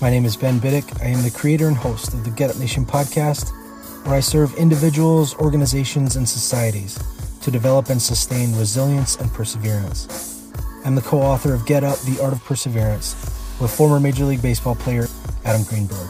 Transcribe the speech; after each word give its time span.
My 0.00 0.08
name 0.08 0.24
is 0.24 0.34
Ben 0.34 0.58
Biddick. 0.58 1.02
I 1.02 1.08
am 1.08 1.22
the 1.22 1.30
creator 1.30 1.68
and 1.68 1.76
host 1.76 2.14
of 2.14 2.24
the 2.24 2.30
Get 2.30 2.48
Up 2.48 2.56
Nation 2.56 2.86
podcast, 2.86 3.50
where 4.06 4.14
I 4.14 4.20
serve 4.20 4.54
individuals, 4.54 5.34
organizations, 5.34 6.16
and 6.16 6.26
societies 6.26 6.98
to 7.42 7.50
develop 7.50 7.90
and 7.90 8.00
sustain 8.00 8.56
resilience 8.56 9.16
and 9.16 9.30
perseverance. 9.34 10.48
I'm 10.86 10.94
the 10.94 11.02
co 11.02 11.20
author 11.20 11.52
of 11.52 11.66
Get 11.66 11.84
Up 11.84 11.98
The 11.98 12.18
Art 12.22 12.32
of 12.32 12.42
Perseverance 12.46 13.14
with 13.60 13.70
former 13.70 14.00
Major 14.00 14.24
League 14.24 14.40
Baseball 14.40 14.74
player 14.74 15.06
Adam 15.44 15.64
Greenberg. 15.64 16.08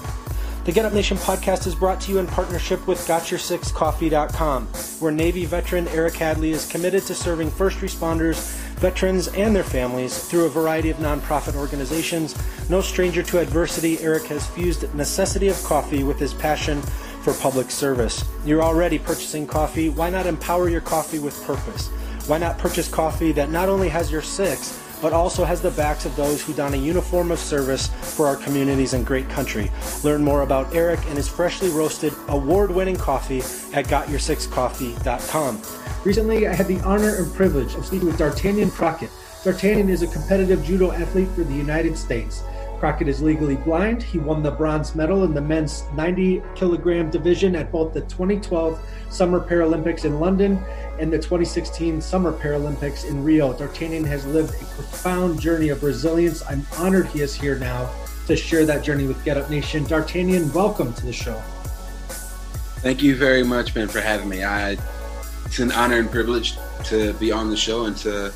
The 0.66 0.70
Get 0.70 0.84
Up 0.84 0.92
Nation 0.92 1.16
podcast 1.16 1.66
is 1.66 1.74
brought 1.74 2.00
to 2.02 2.12
you 2.12 2.18
in 2.18 2.28
partnership 2.28 2.86
with 2.86 2.98
GotYourSixCoffee.com, 3.08 4.66
where 5.00 5.11
Navy 5.11 5.46
veteran 5.46 5.88
Eric 5.88 6.14
Hadley 6.14 6.52
is 6.52 6.64
committed 6.64 7.02
to 7.06 7.14
serving 7.16 7.50
first 7.50 7.78
responders 7.78 8.56
veterans 8.81 9.28
and 9.28 9.55
their 9.55 9.62
families 9.62 10.19
through 10.19 10.47
a 10.47 10.48
variety 10.48 10.89
of 10.89 10.97
nonprofit 10.97 11.55
organizations. 11.55 12.34
No 12.70 12.81
stranger 12.81 13.23
to 13.23 13.39
adversity, 13.39 14.00
Eric 14.00 14.25
has 14.28 14.47
fused 14.47 14.92
necessity 14.95 15.48
of 15.48 15.62
coffee 15.62 16.03
with 16.03 16.19
his 16.19 16.33
passion 16.33 16.81
for 17.23 17.34
public 17.34 17.70
service. 17.70 18.25
You're 18.47 18.62
already 18.62 18.98
purchasing 18.98 19.47
coffee. 19.47 19.91
Why 19.91 20.08
not 20.08 20.27
empower 20.27 20.70
your 20.70 20.81
coffee 20.81 21.19
with 21.19 21.41
purpose? 21.45 21.89
Why 22.27 22.39
not 22.39 22.58
purchase 22.58 22.89
coffee 22.89 23.33
that 23.33 23.51
not 23.51 23.69
only 23.69 23.91
has 23.91 24.11
your 24.11 24.23
six, 24.23 24.78
but 25.00 25.12
also 25.12 25.44
has 25.44 25.60
the 25.60 25.70
backs 25.72 26.04
of 26.04 26.14
those 26.16 26.42
who 26.42 26.52
don 26.52 26.74
a 26.74 26.76
uniform 26.76 27.30
of 27.30 27.38
service 27.38 27.88
for 28.16 28.26
our 28.26 28.36
communities 28.36 28.94
and 28.94 29.06
great 29.06 29.28
country. 29.28 29.70
Learn 30.04 30.22
more 30.22 30.42
about 30.42 30.74
Eric 30.74 31.00
and 31.06 31.16
his 31.16 31.28
freshly 31.28 31.68
roasted, 31.70 32.12
award 32.28 32.70
winning 32.70 32.96
coffee 32.96 33.38
at 33.74 33.86
GotYourSixCoffee.com. 33.86 35.62
Recently, 36.04 36.48
I 36.48 36.54
had 36.54 36.66
the 36.66 36.80
honor 36.80 37.16
and 37.16 37.32
privilege 37.34 37.74
of 37.74 37.84
speaking 37.84 38.06
with 38.06 38.18
Dartanyon 38.18 38.70
Crockett. 38.70 39.10
Dartanyon 39.42 39.88
is 39.88 40.02
a 40.02 40.06
competitive 40.06 40.64
judo 40.64 40.92
athlete 40.92 41.28
for 41.30 41.44
the 41.44 41.54
United 41.54 41.96
States. 41.96 42.42
Crockett 42.81 43.09
is 43.09 43.20
legally 43.20 43.56
blind. 43.56 44.03
He 44.03 44.19
won 44.19 44.42
the 44.42 44.50
bronze 44.50 44.95
medal 44.95 45.25
in 45.25 45.34
the 45.34 45.41
men's 45.42 45.84
90 45.95 46.42
kilogram 46.55 47.11
division 47.11 47.55
at 47.55 47.70
both 47.70 47.92
the 47.92 48.00
2012 48.00 48.81
Summer 49.11 49.39
Paralympics 49.39 50.06
in 50.06 50.19
London 50.19 50.59
and 50.98 51.13
the 51.13 51.19
2016 51.19 52.01
Summer 52.01 52.33
Paralympics 52.33 53.07
in 53.07 53.23
Rio. 53.23 53.52
Dartanyon 53.52 54.07
has 54.07 54.24
lived 54.24 54.55
a 54.55 54.64
profound 54.64 55.39
journey 55.39 55.69
of 55.69 55.83
resilience. 55.83 56.42
I'm 56.48 56.67
honored 56.79 57.07
he 57.08 57.20
is 57.20 57.35
here 57.35 57.58
now 57.58 57.90
to 58.27 58.35
share 58.35 58.64
that 58.64 58.83
journey 58.83 59.07
with 59.07 59.23
Get 59.27 59.36
Up 59.36 59.51
Nation. 59.51 59.85
Dartanyon, 59.85 60.51
welcome 60.55 60.95
to 60.95 61.05
the 61.05 61.13
show. 61.13 61.39
Thank 62.80 63.02
you 63.02 63.14
very 63.14 63.42
much, 63.42 63.74
Ben, 63.74 63.89
for 63.89 64.01
having 64.01 64.30
me. 64.30 64.42
I 64.42 64.79
it's 65.45 65.58
an 65.58 65.70
honor 65.73 65.98
and 65.98 66.11
privilege 66.11 66.57
to 66.85 67.13
be 67.14 67.30
on 67.30 67.51
the 67.51 67.58
show 67.58 67.85
and 67.85 67.96
to 67.98 68.33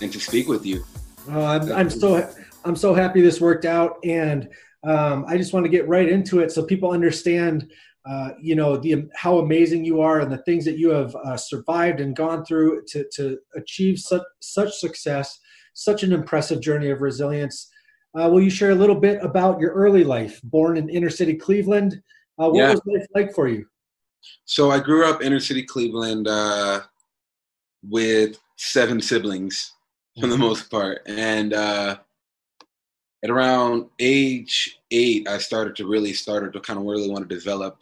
and 0.00 0.12
to 0.12 0.20
speak 0.20 0.46
with 0.46 0.64
you. 0.64 0.84
Oh, 1.30 1.44
I'm, 1.44 1.72
I'm 1.72 1.90
so 1.90 2.32
I'm 2.64 2.76
so 2.76 2.94
happy 2.94 3.20
this 3.20 3.40
worked 3.40 3.64
out, 3.64 3.98
and 4.04 4.48
um, 4.84 5.24
I 5.28 5.36
just 5.36 5.52
want 5.52 5.64
to 5.64 5.70
get 5.70 5.88
right 5.88 6.08
into 6.08 6.40
it 6.40 6.50
so 6.50 6.64
people 6.64 6.90
understand, 6.90 7.70
uh, 8.08 8.30
you 8.40 8.54
know, 8.54 8.76
the 8.76 9.08
how 9.14 9.38
amazing 9.38 9.84
you 9.84 10.00
are 10.00 10.20
and 10.20 10.32
the 10.32 10.38
things 10.38 10.64
that 10.64 10.78
you 10.78 10.90
have 10.90 11.14
uh, 11.14 11.36
survived 11.36 12.00
and 12.00 12.16
gone 12.16 12.44
through 12.44 12.84
to 12.88 13.04
to 13.12 13.38
achieve 13.56 13.98
such 13.98 14.22
such 14.40 14.74
success, 14.74 15.38
such 15.74 16.02
an 16.02 16.12
impressive 16.12 16.60
journey 16.60 16.90
of 16.90 17.00
resilience. 17.00 17.70
Uh, 18.18 18.28
will 18.28 18.42
you 18.42 18.50
share 18.50 18.72
a 18.72 18.74
little 18.74 18.98
bit 18.98 19.22
about 19.22 19.58
your 19.58 19.72
early 19.72 20.04
life? 20.04 20.40
Born 20.42 20.76
in 20.76 20.88
inner 20.88 21.10
city 21.10 21.34
Cleveland, 21.34 22.02
uh, 22.38 22.48
what 22.48 22.58
yeah. 22.58 22.70
was 22.70 22.80
life 22.86 23.06
like 23.14 23.34
for 23.34 23.48
you? 23.48 23.66
So 24.44 24.70
I 24.70 24.80
grew 24.80 25.08
up 25.08 25.22
inner 25.22 25.40
city 25.40 25.62
Cleveland 25.62 26.28
uh, 26.28 26.80
with 27.82 28.38
seven 28.56 29.00
siblings 29.00 29.72
for 30.20 30.26
the 30.26 30.34
mm-hmm. 30.34 30.42
most 30.42 30.70
part, 30.70 31.02
and 31.06 31.54
uh, 31.54 31.98
at 33.22 33.30
around 33.30 33.86
age 33.98 34.78
eight, 34.90 35.28
I 35.28 35.38
started 35.38 35.76
to 35.76 35.86
really 35.86 36.12
started 36.12 36.52
to 36.52 36.60
kind 36.60 36.78
of 36.78 36.84
really 36.84 37.08
want 37.08 37.28
to 37.28 37.34
develop. 37.34 37.78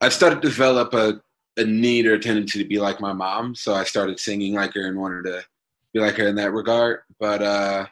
I 0.00 0.08
started 0.08 0.42
to 0.42 0.48
develop 0.48 0.94
a 0.94 1.20
a 1.56 1.64
need 1.64 2.06
or 2.06 2.14
a 2.14 2.18
tendency 2.18 2.62
to 2.62 2.68
be 2.68 2.78
like 2.78 3.00
my 3.00 3.12
mom, 3.12 3.54
so 3.54 3.74
I 3.74 3.84
started 3.84 4.20
singing 4.20 4.54
like 4.54 4.74
her 4.74 4.86
and 4.86 4.98
wanted 4.98 5.24
to 5.24 5.44
be 5.92 6.00
like 6.00 6.16
her 6.16 6.28
in 6.28 6.36
that 6.36 6.52
regard. 6.52 7.00
But 7.18 7.42
uh, 7.42 7.86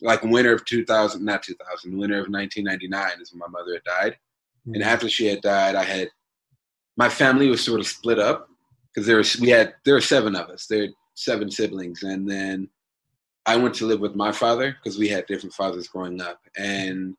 like 0.00 0.22
winter 0.22 0.54
of 0.54 0.64
2000, 0.64 1.24
not 1.24 1.42
2000, 1.42 1.96
winter 1.96 2.18
of 2.18 2.28
1999 2.28 3.20
is 3.20 3.32
when 3.32 3.40
my 3.40 3.48
mother 3.48 3.74
had 3.74 3.84
died, 3.84 4.12
mm-hmm. 4.12 4.74
and 4.74 4.82
after 4.82 5.08
she 5.08 5.26
had 5.26 5.40
died, 5.42 5.74
I 5.74 5.84
had 5.84 6.08
my 6.96 7.08
family 7.08 7.48
was 7.48 7.64
sort 7.64 7.80
of 7.80 7.86
split 7.86 8.18
up 8.18 8.48
because 8.94 9.06
there 9.06 9.18
was 9.18 9.38
we 9.38 9.50
had 9.50 9.74
there 9.84 9.94
were 9.94 10.00
seven 10.00 10.34
of 10.34 10.48
us. 10.48 10.66
There 10.66 10.86
were 10.86 10.92
seven 11.14 11.50
siblings, 11.50 12.02
and 12.02 12.28
then 12.28 12.68
I 13.46 13.56
went 13.56 13.74
to 13.76 13.86
live 13.86 14.00
with 14.00 14.16
my 14.16 14.32
father 14.32 14.72
because 14.72 14.98
we 14.98 15.08
had 15.08 15.26
different 15.26 15.54
fathers 15.54 15.86
growing 15.88 16.20
up. 16.20 16.40
And 16.56 17.16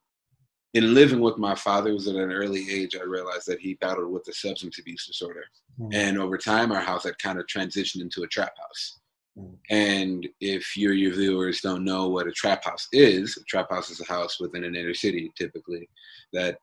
in 0.74 0.94
living 0.94 1.22
with 1.22 1.38
my 1.38 1.56
father 1.56 1.94
was 1.94 2.08
at 2.08 2.16
an 2.16 2.32
early 2.32 2.70
age, 2.70 2.96
I 2.96 3.04
realized 3.04 3.48
that 3.48 3.62
he 3.62 3.76
battled 3.76 4.12
with 4.12 4.28
a 4.28 4.34
substance 4.34 4.78
abuse 4.78 5.08
disorder. 5.08 5.46
Mm. 5.80 5.96
And 5.96 6.20
over 6.20 6.38
time, 6.38 6.72
our 6.72 6.82
house 6.82 7.06
had 7.06 7.18
kind 7.20 7.40
of 7.40 7.46
transitioned 7.48 8.02
into 8.02 8.24
a 8.24 8.28
trap 8.28 8.52
house. 8.60 9.00
Mm. 9.40 9.56
And 9.70 10.28
if 10.42 10.76
your 10.76 10.94
your 10.94 11.14
viewers 11.14 11.62
don't 11.62 11.86
know 11.86 12.10
what 12.10 12.28
a 12.28 12.32
trap 12.32 12.66
house 12.66 12.88
is, 12.92 13.38
a 13.38 13.44
trap 13.46 13.72
house 13.72 13.90
is 13.90 14.02
a 14.02 14.06
house 14.06 14.40
within 14.40 14.66
an 14.66 14.76
inner 14.76 14.94
city, 14.94 15.32
typically, 15.38 15.88
that 16.34 16.60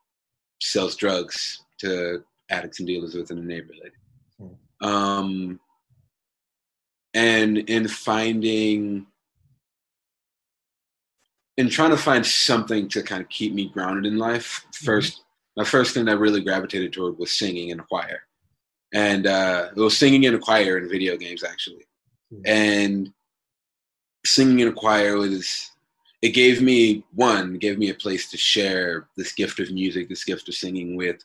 sells 0.60 0.94
drugs 0.94 1.64
to 1.78 2.22
addicts 2.50 2.80
and 2.80 2.86
dealers 2.86 3.14
within 3.14 3.38
the 3.38 3.42
neighborhood. 3.42 3.92
Hmm. 4.38 4.86
Um, 4.86 5.60
and 7.14 7.58
in 7.58 7.88
finding, 7.88 9.06
in 11.56 11.68
trying 11.68 11.90
to 11.90 11.96
find 11.96 12.24
something 12.24 12.88
to 12.88 13.02
kind 13.02 13.22
of 13.22 13.28
keep 13.28 13.54
me 13.54 13.68
grounded 13.68 14.12
in 14.12 14.18
life, 14.18 14.64
1st 14.74 15.12
mm-hmm. 15.12 15.60
my 15.60 15.64
first 15.64 15.94
thing 15.94 16.04
that 16.06 16.18
really 16.18 16.40
gravitated 16.42 16.92
toward 16.92 17.18
was 17.18 17.32
singing 17.32 17.68
in 17.68 17.80
a 17.80 17.84
choir. 17.84 18.22
And 18.92 19.26
uh, 19.26 19.70
it 19.76 19.80
was 19.80 19.96
singing 19.96 20.24
in 20.24 20.34
a 20.34 20.38
choir 20.38 20.78
in 20.78 20.88
video 20.88 21.16
games, 21.16 21.42
actually. 21.42 21.86
Mm-hmm. 22.32 22.42
And 22.46 23.12
singing 24.24 24.60
in 24.60 24.68
a 24.68 24.72
choir 24.72 25.16
was 25.16 25.70
it 26.22 26.30
gave 26.30 26.62
me 26.62 27.04
one 27.14 27.58
gave 27.58 27.78
me 27.78 27.90
a 27.90 27.94
place 27.94 28.30
to 28.30 28.38
share 28.38 29.08
this 29.14 29.32
gift 29.32 29.60
of 29.60 29.70
music 29.70 30.08
this 30.08 30.24
gift 30.24 30.48
of 30.48 30.54
singing 30.54 30.96
with 30.96 31.22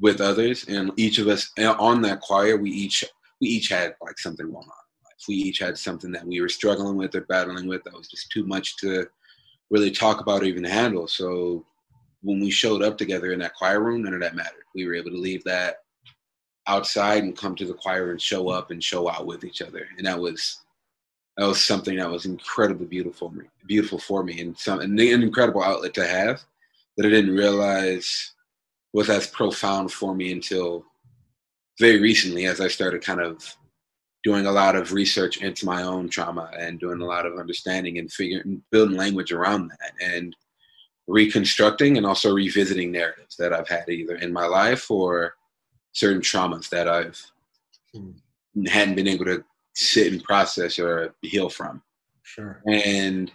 with 0.00 0.20
others, 0.20 0.64
and 0.66 0.90
each 0.96 1.18
of 1.18 1.28
us 1.28 1.50
on 1.58 2.02
that 2.02 2.20
choir, 2.20 2.56
we 2.56 2.70
each 2.70 3.04
we 3.40 3.48
each 3.48 3.68
had 3.68 3.94
like 4.00 4.18
something 4.18 4.46
going 4.46 4.56
on. 4.56 5.26
we 5.28 5.34
each 5.34 5.58
had 5.58 5.76
something 5.76 6.10
that 6.12 6.26
we 6.26 6.40
were 6.40 6.48
struggling 6.48 6.96
with 6.96 7.14
or 7.14 7.22
battling 7.22 7.68
with 7.68 7.84
that 7.84 7.96
was 7.96 8.08
just 8.08 8.30
too 8.30 8.46
much 8.46 8.76
to 8.78 9.06
really 9.70 9.90
talk 9.90 10.20
about 10.20 10.42
or 10.42 10.46
even 10.46 10.64
handle. 10.64 11.06
So 11.06 11.64
when 12.22 12.40
we 12.40 12.50
showed 12.50 12.82
up 12.82 12.98
together 12.98 13.32
in 13.32 13.38
that 13.40 13.54
choir 13.54 13.80
room, 13.82 14.02
none 14.02 14.14
of 14.14 14.20
that 14.20 14.34
mattered. 14.34 14.64
We 14.74 14.86
were 14.86 14.94
able 14.94 15.10
to 15.10 15.16
leave 15.16 15.44
that 15.44 15.76
outside 16.66 17.22
and 17.22 17.36
come 17.36 17.54
to 17.56 17.66
the 17.66 17.74
choir 17.74 18.10
and 18.10 18.20
show 18.20 18.48
up 18.48 18.70
and 18.70 18.82
show 18.82 19.08
out 19.10 19.26
with 19.26 19.44
each 19.44 19.62
other, 19.62 19.88
and 19.96 20.06
that 20.06 20.18
was 20.18 20.60
that 21.36 21.46
was 21.46 21.64
something 21.64 21.96
that 21.96 22.10
was 22.10 22.26
incredibly 22.26 22.86
beautiful, 22.86 23.32
beautiful 23.66 23.98
for 23.98 24.22
me, 24.22 24.40
and 24.40 24.58
some 24.58 24.80
an 24.80 24.98
incredible 24.98 25.62
outlet 25.62 25.94
to 25.94 26.06
have 26.06 26.42
that 26.96 27.06
I 27.06 27.08
didn't 27.08 27.34
realize 27.34 28.32
was 28.92 29.08
as 29.08 29.26
profound 29.26 29.92
for 29.92 30.14
me 30.14 30.32
until 30.32 30.84
very 31.78 32.00
recently 32.00 32.46
as 32.46 32.60
I 32.60 32.68
started 32.68 33.02
kind 33.02 33.20
of 33.20 33.56
doing 34.22 34.46
a 34.46 34.52
lot 34.52 34.76
of 34.76 34.92
research 34.92 35.38
into 35.38 35.64
my 35.64 35.82
own 35.82 36.08
trauma 36.08 36.50
and 36.58 36.78
doing 36.78 37.00
a 37.00 37.06
lot 37.06 37.26
of 37.26 37.38
understanding 37.38 37.98
and 37.98 38.12
figuring 38.12 38.62
building 38.70 38.96
language 38.96 39.32
around 39.32 39.68
that. 39.68 39.92
And 40.00 40.36
reconstructing 41.10 41.96
and 41.96 42.06
also 42.06 42.32
revisiting 42.32 42.92
narratives 42.92 43.36
that 43.36 43.52
I've 43.52 43.68
had 43.68 43.88
either 43.88 44.14
in 44.16 44.32
my 44.32 44.46
life 44.46 44.90
or 44.90 45.34
certain 45.92 46.22
traumas 46.22 46.68
that 46.70 46.88
I've 46.88 47.20
hmm. 47.92 48.12
hadn't 48.66 48.94
been 48.94 49.08
able 49.08 49.24
to 49.24 49.44
sit 49.74 50.12
and 50.12 50.22
process 50.22 50.78
or 50.78 51.14
heal 51.22 51.48
from. 51.48 51.82
Sure. 52.22 52.62
And 52.66 53.30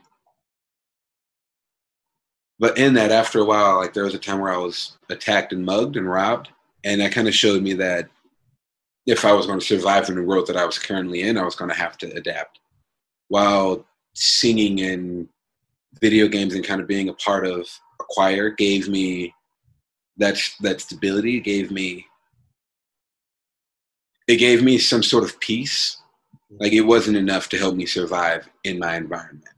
but 2.58 2.78
in 2.78 2.94
that 2.94 3.12
after 3.12 3.40
a 3.40 3.46
while 3.46 3.78
like 3.78 3.94
there 3.94 4.06
was 4.06 4.16
a 4.16 4.20
time 4.20 4.40
where 4.40 4.54
I 4.54 4.58
was 4.58 4.98
attacked 5.10 5.52
and 5.52 5.66
mugged 5.66 5.98
and 5.98 6.10
robbed 6.10 6.50
and 6.86 7.02
that 7.02 7.12
kind 7.12 7.28
of 7.28 7.36
showed 7.36 7.62
me 7.62 7.74
that 7.74 8.08
if 9.06 9.24
I 9.24 9.34
was 9.34 9.46
going 9.46 9.60
to 9.60 9.66
survive 9.66 10.10
in 10.10 10.16
the 10.16 10.24
world 10.24 10.48
that 10.48 10.58
I 10.58 10.66
was 10.66 10.80
currently 10.80 11.22
in, 11.22 11.38
I 11.38 11.44
was 11.44 11.56
going 11.56 11.70
to 11.70 11.78
have 11.78 11.98
to 12.00 12.12
adapt. 12.14 12.60
While 13.28 13.86
singing 14.14 14.82
and 14.82 15.28
video 16.02 16.28
games 16.28 16.56
and 16.56 16.64
kind 16.64 16.82
of 16.82 16.88
being 16.88 17.10
a 17.10 17.14
part 17.14 17.46
of 17.46 17.68
a 18.00 18.04
choir 18.10 18.50
gave 18.50 18.88
me 18.88 19.34
that 20.18 20.38
that 20.62 20.82
stability, 20.82 21.40
gave 21.40 21.72
me 21.72 22.06
it 24.28 24.38
gave 24.38 24.64
me 24.64 24.78
some 24.78 25.04
sort 25.04 25.24
of 25.24 25.40
peace. 25.40 25.98
Like 26.60 26.74
it 26.74 26.82
wasn't 26.82 27.18
enough 27.18 27.50
to 27.50 27.58
help 27.58 27.76
me 27.76 27.86
survive 27.86 28.48
in 28.64 28.80
my 28.80 28.96
environment. 28.96 29.50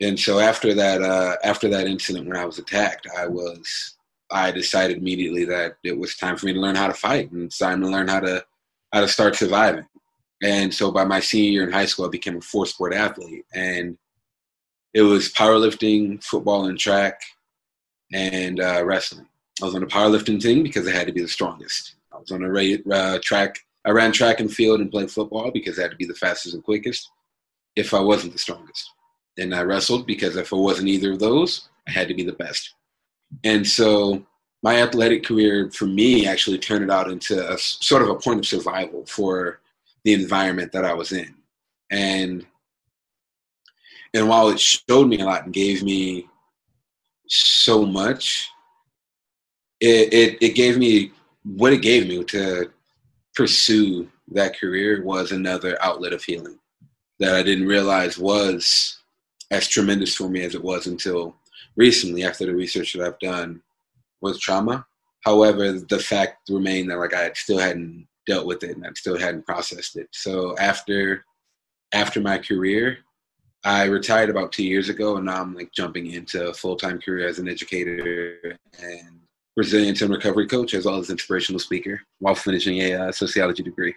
And 0.00 0.18
so 0.18 0.40
after 0.40 0.74
that, 0.74 1.00
uh, 1.00 1.36
after 1.44 1.68
that 1.68 1.86
incident 1.86 2.26
when 2.26 2.36
I 2.36 2.44
was 2.44 2.58
attacked, 2.58 3.06
I 3.16 3.26
was 3.26 3.96
I 4.30 4.50
decided 4.50 4.98
immediately 4.98 5.44
that 5.46 5.76
it 5.84 5.96
was 5.96 6.16
time 6.16 6.36
for 6.36 6.46
me 6.46 6.54
to 6.54 6.60
learn 6.60 6.76
how 6.76 6.88
to 6.88 6.94
fight 6.94 7.30
and 7.30 7.56
time 7.56 7.80
to 7.82 7.88
learn 7.88 8.08
how 8.08 8.20
to 8.20 8.44
how 8.94 9.00
to 9.00 9.08
start 9.08 9.34
surviving. 9.34 9.84
And 10.40 10.72
so 10.72 10.92
by 10.92 11.04
my 11.04 11.18
senior 11.18 11.50
year 11.50 11.66
in 11.66 11.72
high 11.72 11.86
school, 11.86 12.06
I 12.06 12.10
became 12.10 12.36
a 12.36 12.40
four 12.40 12.64
sport 12.64 12.94
athlete. 12.94 13.44
And 13.52 13.98
it 14.92 15.02
was 15.02 15.32
powerlifting, 15.32 16.22
football, 16.22 16.66
and 16.66 16.78
track, 16.78 17.20
and 18.12 18.60
uh, 18.60 18.84
wrestling. 18.84 19.26
I 19.60 19.64
was 19.64 19.74
on 19.74 19.80
the 19.80 19.88
powerlifting 19.88 20.40
team 20.40 20.62
because 20.62 20.86
I 20.86 20.92
had 20.92 21.08
to 21.08 21.12
be 21.12 21.22
the 21.22 21.28
strongest. 21.28 21.96
I 22.12 22.18
was 22.18 22.30
on 22.30 22.42
the 22.42 22.82
uh, 22.92 23.18
track. 23.20 23.58
I 23.84 23.90
ran 23.90 24.12
track 24.12 24.38
and 24.38 24.52
field 24.52 24.80
and 24.80 24.92
played 24.92 25.10
football 25.10 25.50
because 25.50 25.76
I 25.76 25.82
had 25.82 25.90
to 25.90 25.96
be 25.96 26.06
the 26.06 26.14
fastest 26.14 26.54
and 26.54 26.62
quickest. 26.62 27.10
If 27.74 27.92
I 27.94 28.00
wasn't 28.00 28.32
the 28.32 28.38
strongest, 28.38 28.88
and 29.38 29.52
I 29.52 29.62
wrestled 29.62 30.06
because 30.06 30.36
if 30.36 30.52
I 30.52 30.56
wasn't 30.56 30.88
either 30.88 31.12
of 31.12 31.18
those, 31.18 31.68
I 31.88 31.90
had 31.90 32.06
to 32.06 32.14
be 32.14 32.22
the 32.22 32.32
best. 32.32 32.74
And 33.42 33.66
so 33.66 34.24
my 34.64 34.80
athletic 34.80 35.22
career 35.22 35.70
for 35.70 35.84
me 35.84 36.26
actually 36.26 36.56
turned 36.56 36.82
it 36.82 36.90
out 36.90 37.10
into 37.10 37.52
a 37.52 37.58
sort 37.58 38.00
of 38.00 38.08
a 38.08 38.14
point 38.14 38.38
of 38.38 38.46
survival 38.46 39.04
for 39.04 39.60
the 40.04 40.14
environment 40.14 40.72
that 40.72 40.86
I 40.86 40.94
was 40.94 41.12
in. 41.12 41.34
And 41.90 42.46
and 44.14 44.26
while 44.26 44.48
it 44.48 44.58
showed 44.58 45.08
me 45.08 45.18
a 45.20 45.24
lot 45.24 45.44
and 45.44 45.52
gave 45.52 45.82
me 45.82 46.28
so 47.26 47.84
much, 47.84 48.48
it, 49.80 50.14
it, 50.14 50.38
it 50.40 50.54
gave 50.54 50.78
me 50.78 51.10
what 51.42 51.72
it 51.72 51.82
gave 51.82 52.06
me 52.06 52.22
to 52.24 52.70
pursue 53.34 54.08
that 54.28 54.58
career 54.58 55.02
was 55.02 55.32
another 55.32 55.76
outlet 55.82 56.12
of 56.12 56.22
healing 56.22 56.58
that 57.18 57.34
I 57.34 57.42
didn't 57.42 57.66
realize 57.66 58.18
was 58.18 58.98
as 59.50 59.68
tremendous 59.68 60.14
for 60.14 60.28
me 60.28 60.42
as 60.42 60.54
it 60.54 60.62
was 60.62 60.86
until 60.86 61.34
recently 61.76 62.22
after 62.22 62.46
the 62.46 62.54
research 62.54 62.92
that 62.92 63.04
I've 63.04 63.18
done 63.18 63.60
was 64.24 64.40
trauma. 64.40 64.84
However, 65.20 65.72
the 65.72 65.98
fact 65.98 66.50
remained 66.50 66.90
that 66.90 66.98
like 66.98 67.14
I 67.14 67.32
still 67.34 67.58
hadn't 67.58 68.08
dealt 68.26 68.46
with 68.46 68.64
it 68.64 68.76
and 68.76 68.86
I 68.86 68.90
still 68.94 69.18
hadn't 69.18 69.46
processed 69.46 69.96
it. 69.96 70.08
So 70.12 70.56
after 70.58 71.24
after 71.92 72.20
my 72.20 72.38
career, 72.38 72.98
I 73.64 73.84
retired 73.84 74.28
about 74.28 74.52
two 74.52 74.64
years 74.64 74.88
ago, 74.88 75.16
and 75.16 75.26
now 75.26 75.40
I'm 75.40 75.54
like 75.54 75.72
jumping 75.72 76.10
into 76.10 76.48
a 76.48 76.54
full 76.54 76.76
time 76.76 77.00
career 77.00 77.28
as 77.28 77.38
an 77.38 77.48
educator 77.48 78.58
and 78.78 79.20
resilience 79.56 80.02
and 80.02 80.10
recovery 80.10 80.46
coach, 80.46 80.74
as 80.74 80.84
well 80.84 80.96
as 80.96 81.10
inspirational 81.10 81.60
speaker, 81.60 82.00
while 82.18 82.34
finishing 82.34 82.78
a 82.80 82.94
uh, 82.94 83.12
sociology 83.12 83.62
degree. 83.62 83.94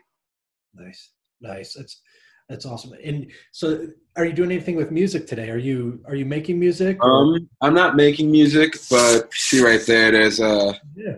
Nice, 0.74 1.12
nice. 1.42 1.74
That's 1.74 2.02
that's 2.50 2.66
awesome. 2.66 2.94
And 3.04 3.32
so, 3.52 3.88
are 4.16 4.26
you 4.26 4.34
doing 4.34 4.52
anything 4.52 4.76
with 4.76 4.92
music 4.92 5.28
today? 5.28 5.50
Are 5.50 5.58
you 5.58 6.02
are 6.06 6.16
you 6.16 6.26
making 6.26 6.60
music? 6.60 6.98
Um, 7.04 7.50
I'm 7.62 7.74
not 7.74 7.96
making 7.96 8.32
music, 8.32 8.76
but 8.90 9.32
see 9.34 9.64
right 9.64 9.86
there, 9.86 10.12
there's 10.12 10.40
uh, 10.40 10.74
yeah. 10.96 11.18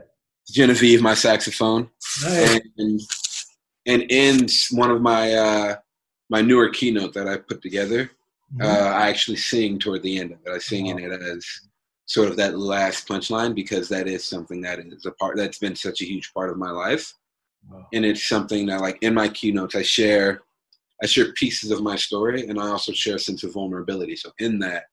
Genevieve, 0.50 1.02
my 1.02 1.14
saxophone, 1.14 1.90
nice. 2.24 2.60
and 2.78 3.02
and 3.86 4.02
in 4.10 4.48
one 4.72 4.92
of 4.92 5.02
my 5.02 5.34
uh, 5.34 5.76
my 6.30 6.42
newer 6.42 6.70
keynote 6.70 7.14
that 7.14 7.28
I 7.28 7.38
put 7.38 7.62
together, 7.62 8.10
Mm-hmm. 8.54 8.64
Uh, 8.64 8.90
I 8.98 9.10
actually 9.10 9.38
sing 9.38 9.78
toward 9.78 10.02
the 10.02 10.20
end 10.20 10.32
of 10.32 10.40
it. 10.46 10.52
I 10.52 10.58
sing 10.58 10.88
in 10.88 11.00
it 11.00 11.12
as 11.22 11.46
sort 12.06 12.30
of 12.30 12.38
that 12.38 12.58
last 12.58 13.08
punchline 13.08 13.54
because 13.54 13.88
that 13.90 14.08
is 14.08 14.26
something 14.26 14.62
that 14.62 14.80
is 14.80 15.06
a 15.06 15.12
part 15.12 15.38
that's 15.38 15.60
been 15.60 15.76
such 15.76 16.02
a 16.02 16.06
huge 16.06 16.34
part 16.34 16.50
of 16.50 16.58
my 16.58 16.72
life, 16.72 17.14
wow. 17.70 17.86
and 17.94 18.04
it's 18.04 18.28
something 18.28 18.66
that 18.68 18.82
like 18.82 18.98
in 19.02 19.14
my 19.14 19.30
keynotes 19.30 19.76
I 19.76 19.84
share. 19.84 20.42
I 21.02 21.06
share 21.06 21.32
pieces 21.34 21.72
of 21.72 21.82
my 21.82 21.96
story, 21.96 22.48
and 22.48 22.60
I 22.60 22.68
also 22.68 22.92
share 22.92 23.16
a 23.16 23.20
sense 23.20 23.44
of 23.44 23.54
vulnerability. 23.54 24.16
So 24.16 24.32
in 24.40 24.60
that, 24.60 24.86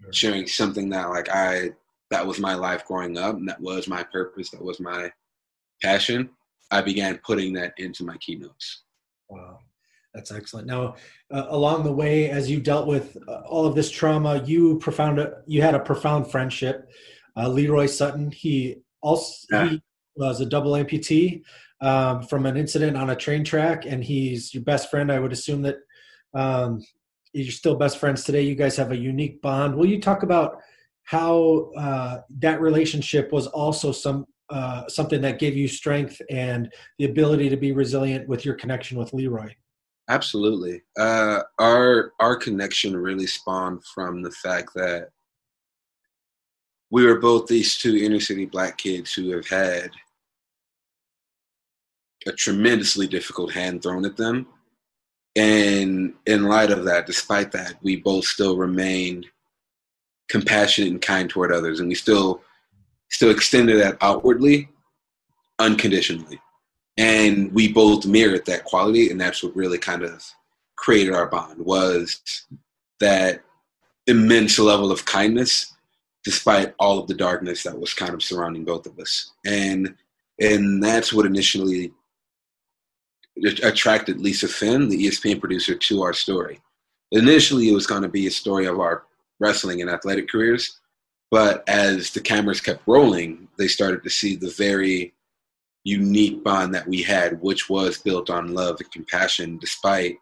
sure. 0.00 0.12
sharing 0.12 0.46
something 0.46 0.88
that 0.90 1.10
like 1.10 1.28
I 1.28 1.70
that 2.10 2.26
was 2.26 2.40
my 2.40 2.54
life 2.54 2.84
growing 2.86 3.16
up, 3.18 3.36
and 3.36 3.48
that 3.48 3.60
was 3.60 3.86
my 3.86 4.02
purpose, 4.02 4.50
that 4.50 4.62
was 4.62 4.80
my 4.80 5.12
passion. 5.82 6.30
I 6.70 6.82
began 6.82 7.20
putting 7.24 7.52
that 7.54 7.74
into 7.78 8.04
my 8.04 8.16
keynotes. 8.18 8.84
Wow. 9.28 9.58
That's 10.14 10.32
excellent. 10.32 10.66
Now, 10.66 10.96
uh, 11.30 11.46
along 11.50 11.84
the 11.84 11.92
way, 11.92 12.30
as 12.30 12.50
you 12.50 12.60
dealt 12.60 12.88
with 12.88 13.16
uh, 13.28 13.42
all 13.46 13.64
of 13.64 13.76
this 13.76 13.90
trauma, 13.90 14.42
you 14.44 14.78
profound 14.78 15.20
you 15.46 15.62
had 15.62 15.74
a 15.74 15.80
profound 15.80 16.30
friendship. 16.30 16.90
Uh, 17.36 17.48
Leroy 17.48 17.86
Sutton, 17.86 18.30
he 18.32 18.78
also 19.02 19.46
yeah. 19.52 19.68
he 19.68 19.82
was 20.16 20.40
a 20.40 20.46
double 20.46 20.72
amputee 20.72 21.42
um, 21.80 22.22
from 22.22 22.46
an 22.46 22.56
incident 22.56 22.96
on 22.96 23.10
a 23.10 23.16
train 23.16 23.44
track, 23.44 23.86
and 23.86 24.04
he's 24.04 24.52
your 24.52 24.62
best 24.62 24.90
friend. 24.90 25.10
I 25.10 25.18
would 25.18 25.32
assume 25.32 25.62
that 25.62 25.76
um, 26.34 26.84
you're 27.32 27.52
still 27.52 27.76
best 27.76 27.98
friends 27.98 28.24
today. 28.24 28.42
You 28.42 28.54
guys 28.54 28.76
have 28.76 28.92
a 28.92 28.96
unique 28.96 29.40
bond. 29.40 29.74
Will 29.74 29.86
you 29.86 30.00
talk 30.00 30.22
about 30.22 30.58
how 31.04 31.70
uh, 31.76 32.18
that 32.38 32.60
relationship 32.60 33.32
was 33.32 33.46
also 33.46 33.92
some 33.92 34.26
uh, 34.50 34.88
something 34.88 35.20
that 35.20 35.38
gave 35.38 35.56
you 35.56 35.68
strength 35.68 36.20
and 36.28 36.72
the 36.98 37.04
ability 37.04 37.48
to 37.48 37.56
be 37.56 37.70
resilient 37.70 38.28
with 38.28 38.44
your 38.44 38.54
connection 38.54 38.98
with 38.98 39.12
Leroy? 39.12 39.48
Absolutely. 40.08 40.82
Uh, 40.98 41.42
our 41.58 42.12
our 42.18 42.36
connection 42.36 42.96
really 42.96 43.26
spawned 43.26 43.84
from 43.94 44.22
the 44.22 44.30
fact 44.30 44.74
that 44.74 45.10
we 46.90 47.06
were 47.06 47.20
both 47.20 47.46
these 47.46 47.78
two 47.78 47.96
inner 47.96 48.18
city 48.18 48.44
black 48.44 48.76
kids 48.76 49.14
who 49.14 49.30
have 49.30 49.46
had 49.46 49.90
a 52.26 52.32
tremendously 52.32 53.06
difficult 53.06 53.52
hand 53.52 53.82
thrown 53.82 54.04
at 54.04 54.16
them. 54.16 54.46
And 55.36 56.14
in 56.26 56.44
light 56.44 56.70
of 56.70 56.84
that, 56.84 57.06
despite 57.06 57.52
that, 57.52 57.74
we 57.82 57.96
both 57.96 58.24
still 58.24 58.56
remained 58.56 59.26
compassionate 60.28 60.90
and 60.90 61.02
kind 61.02 61.28
toward 61.28 61.52
others, 61.52 61.80
and 61.80 61.88
we 61.88 61.94
still 61.94 62.42
still 63.10 63.30
extended 63.30 63.80
that 63.80 63.98
outwardly, 64.00 64.68
unconditionally. 65.58 66.40
And 66.96 67.52
we 67.52 67.72
both 67.72 68.06
mirrored 68.06 68.46
that 68.46 68.64
quality 68.64 69.10
and 69.10 69.20
that's 69.20 69.42
what 69.42 69.56
really 69.56 69.78
kind 69.78 70.02
of 70.02 70.24
created 70.76 71.14
our 71.14 71.26
bond 71.26 71.64
was 71.64 72.20
that 73.00 73.42
immense 74.06 74.58
level 74.58 74.92
of 74.92 75.04
kindness 75.04 75.74
despite 76.24 76.74
all 76.78 76.98
of 76.98 77.06
the 77.06 77.14
darkness 77.14 77.62
that 77.62 77.78
was 77.78 77.94
kind 77.94 78.14
of 78.14 78.22
surrounding 78.22 78.64
both 78.64 78.86
of 78.86 78.98
us. 78.98 79.32
And 79.46 79.94
and 80.40 80.82
that's 80.82 81.12
what 81.12 81.26
initially 81.26 81.92
attracted 83.62 84.20
lisa 84.20 84.48
fenn 84.48 84.88
the 84.88 85.06
espn 85.06 85.40
producer 85.40 85.74
to 85.74 86.02
our 86.02 86.12
story 86.12 86.60
initially 87.12 87.68
it 87.68 87.74
was 87.74 87.86
going 87.86 88.02
to 88.02 88.08
be 88.08 88.26
a 88.26 88.30
story 88.30 88.66
of 88.66 88.80
our 88.80 89.04
wrestling 89.38 89.80
and 89.80 89.90
athletic 89.90 90.28
careers 90.28 90.78
but 91.30 91.62
as 91.68 92.10
the 92.10 92.20
cameras 92.20 92.60
kept 92.60 92.82
rolling 92.86 93.48
they 93.56 93.68
started 93.68 94.02
to 94.02 94.10
see 94.10 94.36
the 94.36 94.50
very 94.50 95.14
unique 95.84 96.44
bond 96.44 96.74
that 96.74 96.86
we 96.86 97.02
had, 97.02 97.40
which 97.40 97.68
was 97.68 97.98
built 97.98 98.30
on 98.30 98.54
love 98.54 98.76
and 98.80 98.90
compassion 98.90 99.58
despite 99.58 100.18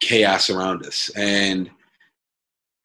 chaos 0.00 0.50
around 0.50 0.84
us. 0.84 1.10
And 1.16 1.70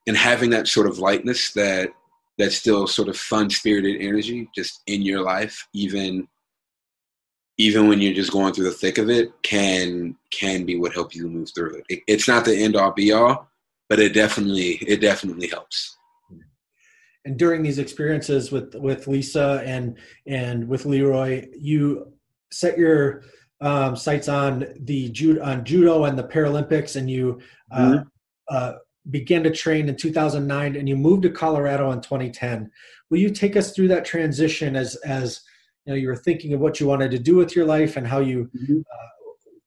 and 0.07 0.17
having 0.17 0.49
that 0.49 0.67
sort 0.67 0.87
of 0.87 0.99
lightness 0.99 1.53
that 1.53 1.91
that 2.37 2.51
still 2.51 2.87
sort 2.87 3.09
of 3.09 3.17
fun 3.17 3.49
spirited 3.49 4.01
energy 4.01 4.49
just 4.55 4.81
in 4.87 5.01
your 5.01 5.21
life, 5.21 5.67
even 5.73 6.27
even 7.61 7.87
when 7.87 8.01
you're 8.01 8.13
just 8.13 8.31
going 8.31 8.53
through 8.53 8.65
the 8.65 8.71
thick 8.71 8.97
of 8.97 9.09
it, 9.09 9.31
can 9.43 10.15
can 10.31 10.65
be 10.65 10.77
what 10.77 10.93
helps 10.93 11.15
you 11.15 11.27
move 11.27 11.49
through 11.53 11.75
it. 11.75 11.85
it 11.89 11.99
it's 12.07 12.27
not 12.27 12.45
the 12.45 12.55
end 12.55 12.75
all 12.75 12.91
be 12.91 13.11
all, 13.11 13.47
but 13.89 13.99
it 13.99 14.13
definitely 14.13 14.71
it 14.87 15.01
definitely 15.01 15.47
helps 15.47 15.97
and 17.25 17.37
during 17.37 17.61
these 17.61 17.79
experiences 17.79 18.51
with 18.51 18.73
with 18.75 19.07
Lisa 19.07 19.61
and 19.65 19.97
and 20.25 20.67
with 20.67 20.85
Leroy, 20.85 21.47
you 21.57 22.11
set 22.51 22.77
your 22.77 23.23
um, 23.61 23.95
sights 23.95 24.27
on 24.27 24.65
the 24.81 25.09
judo 25.09 25.43
on 25.43 25.63
judo 25.63 26.05
and 26.05 26.17
the 26.17 26.23
Paralympics, 26.23 26.95
and 26.95 27.09
you 27.09 27.39
uh, 27.71 27.79
mm-hmm. 27.79 28.03
uh, 28.49 28.73
began 29.09 29.43
to 29.43 29.51
train 29.51 29.87
in 29.87 29.95
2009 29.95 30.75
and 30.75 30.87
you 30.87 30.95
moved 30.95 31.23
to 31.23 31.29
Colorado 31.29 31.91
in 31.91 32.01
2010. 32.01 32.69
Will 33.09 33.19
you 33.19 33.29
take 33.29 33.55
us 33.55 33.71
through 33.71 33.89
that 33.89 34.05
transition 34.05 34.75
as 34.75 34.95
as 34.97 35.41
you 35.85 35.93
know 35.93 35.97
you 35.97 36.07
were 36.07 36.15
thinking 36.15 36.53
of 36.53 36.59
what 36.59 36.79
you 36.79 36.87
wanted 36.87 37.11
to 37.11 37.19
do 37.19 37.35
with 37.35 37.55
your 37.55 37.65
life 37.65 37.97
and 37.97 38.07
how 38.07 38.19
you 38.19 38.49
mm-hmm. 38.55 38.79
uh, 38.79 39.07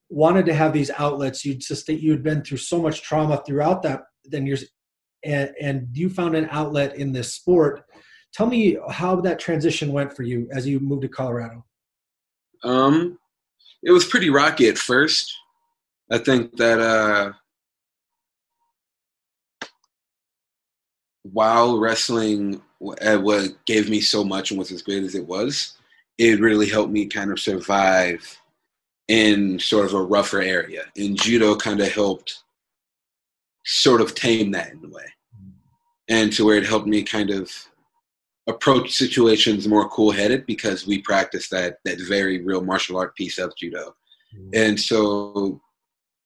wanted 0.09 0.45
to 0.45 0.53
have 0.53 0.73
these 0.73 0.91
outlets. 0.97 1.43
You'd 1.43 1.63
sustain 1.63 1.99
you'd 1.99 2.23
been 2.23 2.43
through 2.43 2.57
so 2.57 2.81
much 2.81 3.01
trauma 3.01 3.41
throughout 3.45 3.81
that 3.83 4.03
then 4.25 4.45
you're 4.45 4.57
and, 5.23 5.51
and 5.59 5.87
you 5.93 6.09
found 6.09 6.35
an 6.35 6.47
outlet 6.51 6.95
in 6.97 7.11
this 7.11 7.33
sport. 7.33 7.83
Tell 8.33 8.45
me 8.45 8.77
how 8.91 9.15
that 9.21 9.39
transition 9.39 9.91
went 9.91 10.15
for 10.15 10.23
you 10.23 10.47
as 10.51 10.67
you 10.67 10.79
moved 10.79 11.03
to 11.03 11.07
colorado. 11.07 11.65
Um 12.63 13.17
it 13.83 13.91
was 13.91 14.05
pretty 14.05 14.29
rocky 14.29 14.67
at 14.67 14.77
first. 14.77 15.33
I 16.11 16.17
think 16.17 16.55
that 16.57 16.79
uh 16.79 17.33
while 21.23 21.79
wrestling 21.79 22.61
uh, 23.01 23.17
what 23.17 23.65
gave 23.65 23.89
me 23.89 23.99
so 23.99 24.23
much 24.23 24.51
and 24.51 24.59
was 24.59 24.71
as 24.71 24.83
great 24.83 25.03
as 25.03 25.15
it 25.15 25.25
was 25.25 25.73
it 26.17 26.39
really 26.39 26.69
helped 26.69 26.91
me 26.91 27.05
kind 27.05 27.31
of 27.31 27.39
survive 27.39 28.39
in 29.07 29.59
sort 29.59 29.85
of 29.85 29.93
a 29.93 30.01
rougher 30.01 30.41
area. 30.41 30.85
And 30.97 31.19
judo 31.19 31.55
kind 31.55 31.79
of 31.79 31.91
helped 31.91 32.43
sort 33.65 34.01
of 34.01 34.15
tame 34.15 34.51
that 34.51 34.71
in 34.71 34.83
a 34.83 34.89
way. 34.89 35.03
And 36.07 36.31
to 36.33 36.45
where 36.45 36.57
it 36.57 36.65
helped 36.65 36.87
me 36.87 37.03
kind 37.03 37.31
of 37.31 37.51
approach 38.47 38.91
situations 38.91 39.67
more 39.67 39.89
cool 39.89 40.11
headed 40.11 40.45
because 40.45 40.85
we 40.85 41.01
practiced 41.01 41.49
that 41.49 41.79
that 41.83 41.99
very 41.99 42.41
real 42.41 42.61
martial 42.63 42.97
art 42.97 43.15
piece 43.15 43.39
of 43.39 43.55
judo. 43.57 43.95
Mm-hmm. 44.35 44.49
And 44.53 44.79
so 44.79 45.59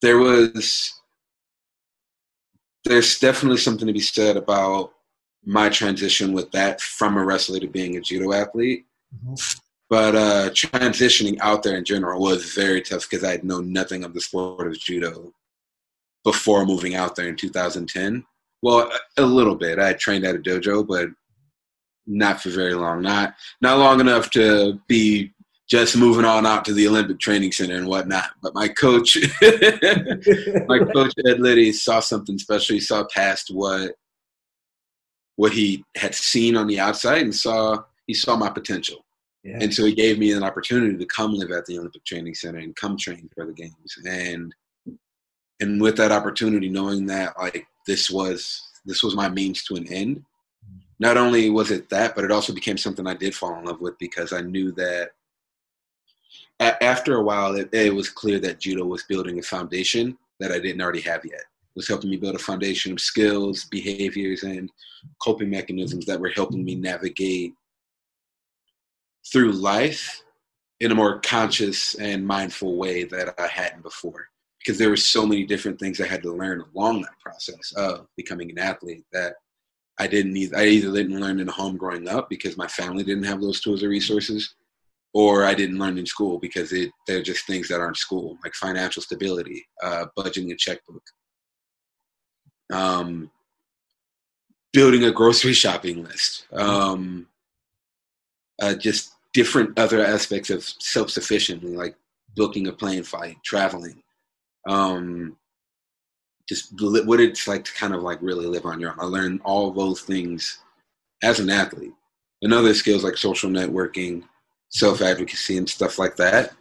there 0.02 0.18
was 0.18 0.94
there's 2.84 3.20
definitely 3.20 3.58
something 3.58 3.88
to 3.88 3.94
be 3.94 4.00
said 4.00 4.38
about 4.38 4.92
my 5.46 5.70
transition 5.70 6.34
with 6.34 6.52
that 6.52 6.82
from 6.82 7.18
a 7.18 7.24
wrestler 7.24 7.60
to 7.60 7.68
being 7.68 7.98
a 7.98 8.02
judo 8.02 8.34
athlete. 8.34 8.86
Mm-hmm. 9.16 9.36
But 9.90 10.16
uh, 10.16 10.50
transitioning 10.52 11.38
out 11.42 11.64
there 11.64 11.76
in 11.76 11.84
general 11.84 12.22
was 12.22 12.54
very 12.54 12.82
tough 12.82 13.10
because 13.10 13.24
I 13.24 13.32
had 13.32 13.44
known 13.44 13.74
nothing 13.74 14.04
of 14.04 14.14
the 14.14 14.22
sport 14.22 14.68
of 14.68 14.80
judo 14.80 15.34
before 16.24 16.66
moving 16.66 16.96
out 16.96 17.16
there 17.16 17.28
in 17.28 17.36
2010. 17.36 18.24
Well, 18.62 18.92
a, 19.18 19.24
little 19.24 19.56
bit. 19.56 19.80
I 19.80 19.88
had 19.88 20.00
trained 20.00 20.26
at 20.26 20.36
a 20.36 20.40
dojo, 20.40 20.86
but 20.86 21.10
not 22.06 22.42
for 22.42 22.50
very 22.50 22.74
long. 22.74 23.02
Not 23.02 23.34
not 23.62 23.80
long 23.80 24.00
enough 24.00 24.30
to 24.32 24.80
be 24.88 25.34
just 25.70 25.96
moving 25.96 26.26
on 26.26 26.46
out 26.46 26.66
to 26.66 26.74
the 26.74 26.88
Olympic 26.88 27.20
Training 27.20 27.52
Center 27.52 27.76
and 27.76 27.88
whatnot. 27.88 28.32
But 28.42 28.56
my 28.56 28.68
coach, 28.68 29.18
my 29.42 30.80
coach 30.80 31.14
Ed 31.26 31.40
Liddie, 31.40 31.72
saw 31.72 32.00
something 32.00 32.38
special. 32.38 32.74
He 32.74 32.80
saw 32.80 33.06
past 33.06 33.50
what 33.52 33.96
what 35.36 35.54
he 35.54 35.86
had 35.96 36.14
seen 36.14 36.58
on 36.58 36.68
the 36.68 36.80
outside 36.80 37.22
and 37.22 37.34
saw 37.34 37.82
he 38.08 38.14
saw 38.14 38.36
my 38.36 38.50
potential. 38.50 39.06
Yeah. 39.44 39.60
And 39.62 39.74
so 39.74 39.86
he 39.86 39.94
gave 39.94 40.20
me 40.20 40.32
an 40.34 40.44
opportunity 40.44 40.98
to 40.98 41.06
come 41.06 41.34
live 41.34 41.52
at 41.52 41.66
the 41.66 41.78
Olympic 41.78 42.04
Training 42.04 42.36
Center 42.36 42.60
and 42.60 42.76
come 42.76 42.98
train 42.98 43.30
for 43.34 43.46
the 43.46 43.54
games. 43.54 43.98
And 44.06 44.54
and 45.62 45.82
with 45.82 45.98
that 45.98 46.12
opportunity, 46.12 46.70
knowing 46.70 47.06
that 47.08 47.38
like 47.38 47.66
this 47.88 48.10
was 48.10 48.62
this 48.86 49.04
was 49.04 49.16
my 49.16 49.30
means 49.30 49.64
to 49.66 49.76
an 49.76 49.88
end, 49.92 50.18
mm-hmm. 50.18 50.78
not 51.00 51.18
only 51.18 51.50
was 51.50 51.72
it 51.72 51.90
that, 51.90 52.16
but 52.16 52.24
it 52.24 52.32
also 52.32 52.54
became 52.54 52.78
something 52.78 53.08
I 53.08 53.14
did 53.14 53.36
fall 53.36 53.58
in 53.58 53.66
love 53.66 53.82
with 53.82 53.98
because 53.98 54.34
I 54.34 54.42
knew 54.42 54.72
that 54.74 55.12
a- 56.60 56.84
after 56.84 57.16
a 57.16 57.24
while, 57.24 57.56
it, 57.56 57.70
it 57.74 57.94
was 57.94 58.10
clear 58.10 58.40
that 58.40 58.60
judo 58.60 58.86
was 58.86 59.04
building 59.04 59.40
a 59.40 59.44
foundation 59.44 60.18
that 60.40 60.52
I 60.52 60.60
didn't 60.60 60.82
already 60.82 61.02
have 61.02 61.24
yet. 61.26 61.42
It 61.42 61.76
was 61.76 61.88
helping 61.88 62.10
me 62.10 62.18
build 62.18 62.36
a 62.36 62.40
foundation 62.40 62.92
of 62.92 63.00
skills, 63.00 63.66
behaviors, 63.66 64.44
and 64.44 64.70
coping 65.22 65.50
mechanisms 65.50 66.06
that 66.06 66.20
were 66.20 66.30
helping 66.30 66.64
me 66.64 66.76
navigate 66.76 67.54
through 69.32 69.52
life 69.52 70.22
in 70.80 70.92
a 70.92 70.96
more 70.96 71.20
conscious 71.20 71.96
and 71.96 72.26
mindful 72.26 72.78
way 72.78 73.04
that 73.04 73.36
I 73.40 73.48
hadn't 73.48 73.84
before. 73.84 74.28
Because 74.60 74.78
there 74.78 74.90
were 74.90 74.98
so 74.98 75.26
many 75.26 75.46
different 75.46 75.80
things 75.80 76.02
I 76.02 76.08
had 76.08 76.24
to 76.24 76.34
learn 76.34 76.64
along 76.76 77.02
that 77.02 77.20
process 77.22 77.72
of 77.78 78.08
becoming 78.18 78.52
an 78.52 78.60
athlete 78.60 79.06
that 79.14 79.36
I 80.00 80.08
didn't 80.08 80.36
either. 80.36 80.58
I 80.58 80.66
either 80.66 80.92
didn't 80.94 81.20
learn 81.20 81.40
in 81.40 81.48
home 81.48 81.78
growing 81.78 82.08
up 82.08 82.30
because 82.30 82.58
my 82.58 82.68
family 82.68 83.04
didn't 83.04 83.26
have 83.26 83.42
those 83.42 83.62
tools 83.62 83.84
or 83.84 83.90
resources, 83.90 84.56
or 85.14 85.46
I 85.46 85.54
didn't 85.54 85.80
learn 85.80 85.98
in 85.98 86.06
school 86.06 86.40
because 86.40 86.72
it, 86.74 86.92
they're 87.08 87.22
just 87.22 87.46
things 87.46 87.68
that 87.70 87.80
aren't 87.80 87.98
school, 87.98 88.38
like 88.44 88.54
financial 88.54 89.02
stability, 89.02 89.66
uh, 89.84 90.06
budgeting 90.18 90.52
a 90.52 90.56
checkbook, 90.56 91.04
um, 92.72 93.32
building 94.72 95.04
a 95.04 95.12
grocery 95.12 95.54
shopping 95.54 96.04
list, 96.04 96.48
um, 96.54 97.28
uh, 98.62 98.76
just 98.76 99.14
different 99.34 99.78
other 99.78 100.04
aspects 100.04 100.50
of 100.50 100.64
self 100.64 101.10
sufficiency, 101.10 101.68
like 101.68 101.96
booking 102.36 102.68
a 102.68 102.74
plane 102.74 103.04
flight, 103.04 103.38
traveling, 103.44 104.02
um, 104.68 105.36
just 106.48 106.74
what 106.82 107.20
it's 107.20 107.48
like 107.48 107.64
to 107.64 107.74
kind 107.74 107.94
of 107.94 108.02
like 108.02 108.22
really 108.22 108.46
live 108.46 108.66
on 108.66 108.80
your 108.80 108.92
own. 108.92 109.00
I 109.00 109.04
learned 109.04 109.42
all 109.44 109.72
those 109.72 110.02
things 110.02 110.60
as 111.22 111.40
an 111.40 111.50
athlete, 111.50 111.94
and 112.42 112.54
other 112.54 112.74
skills 112.74 113.04
like 113.04 113.18
social 113.18 113.50
networking, 113.50 114.24
self-advocacy, 114.70 115.58
and 115.58 115.70
stuff 115.70 116.00
like 116.00 116.16
that. 116.16 116.54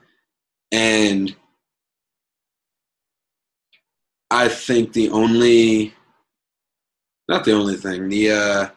And 0.72 1.34
I 4.30 4.48
think 4.48 4.92
the 4.92 5.10
only, 5.10 5.94
not 7.28 7.44
the 7.44 7.52
only 7.52 7.76
thing, 7.76 8.08
the 8.08 8.30
uh, 8.30 8.68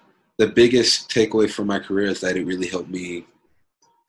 the 0.41 0.48
biggest 0.48 1.07
takeaway 1.07 1.48
from 1.48 1.67
my 1.67 1.77
career 1.77 2.07
is 2.07 2.19
that 2.19 2.36
it 2.36 2.48
really 2.48 2.67
helped 2.67 2.89
me 2.89 3.25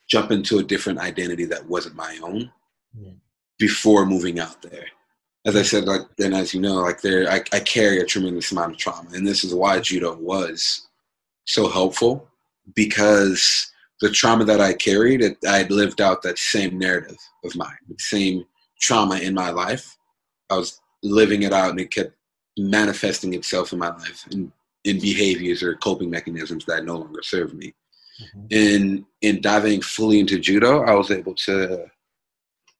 jump 0.09 0.31
into 0.31 0.59
a 0.59 0.63
different 0.63 0.99
identity 0.99 1.45
that 1.45 1.69
wasn't 1.69 1.95
my 1.95 2.19
own 2.23 2.51
yeah. 2.99 3.11
before 3.59 4.07
moving 4.07 4.41
out 4.41 4.63
there. 4.63 4.87
As 5.45 5.57
I 5.57 5.63
said, 5.63 5.85
like 5.85 6.01
then 6.17 6.33
as 6.33 6.55
you 6.55 6.61
know, 6.63 6.77
like 6.77 7.03
there 7.03 7.31
I, 7.31 7.43
I 7.53 7.61
carry 7.61 8.01
a 8.01 8.07
tremendous 8.07 8.51
amount 8.51 8.73
of 8.73 8.79
trauma. 8.79 9.11
And 9.13 9.27
this 9.27 9.45
is 9.45 9.55
why 9.55 9.79
judo 9.81 10.17
was 10.17 10.89
so 11.45 11.69
helpful 11.69 12.27
because 12.75 13.71
the 14.01 14.09
trauma 14.09 14.47
that 14.47 14.61
I 14.63 14.73
carried, 14.73 15.21
it, 15.21 15.37
I 15.47 15.59
had 15.59 15.71
lived 15.71 16.01
out 16.01 16.23
that 16.23 16.39
same 16.39 16.79
narrative 16.79 17.19
of 17.45 17.55
mine, 17.57 17.77
the 17.91 17.97
same 17.99 18.47
trauma 18.81 19.19
in 19.19 19.35
my 19.35 19.51
life. 19.51 19.99
I 20.49 20.57
was 20.57 20.81
living 21.03 21.43
it 21.43 21.53
out 21.53 21.73
and 21.73 21.81
it 21.81 21.91
kept 21.91 22.15
manifesting 22.57 23.35
itself 23.35 23.75
in 23.75 23.79
my 23.79 23.91
life 23.91 24.27
in, 24.31 24.51
in 24.85 25.01
behaviors 25.01 25.63
or 25.63 25.75
coping 25.77 26.11
mechanisms 26.11 26.65
that 26.67 26.85
no 26.85 26.97
longer 26.97 27.23
serve 27.23 27.55
me. 27.55 27.75
Mm-hmm. 28.21 28.47
In 28.51 29.07
in 29.23 29.41
diving 29.41 29.81
fully 29.81 30.21
into 30.21 30.39
judo, 30.39 30.83
I 30.83 30.95
was 30.95 31.11
able 31.11 31.35
to 31.35 31.87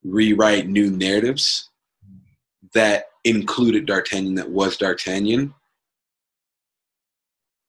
rewrite 0.05 0.69
new 0.69 0.91
narratives 0.91 1.71
that 2.75 3.07
included 3.25 3.87
Dartanyon 3.87 4.37
that 4.37 4.51
was 4.51 4.77
Dartanyon 4.77 5.53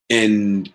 and 0.09 0.73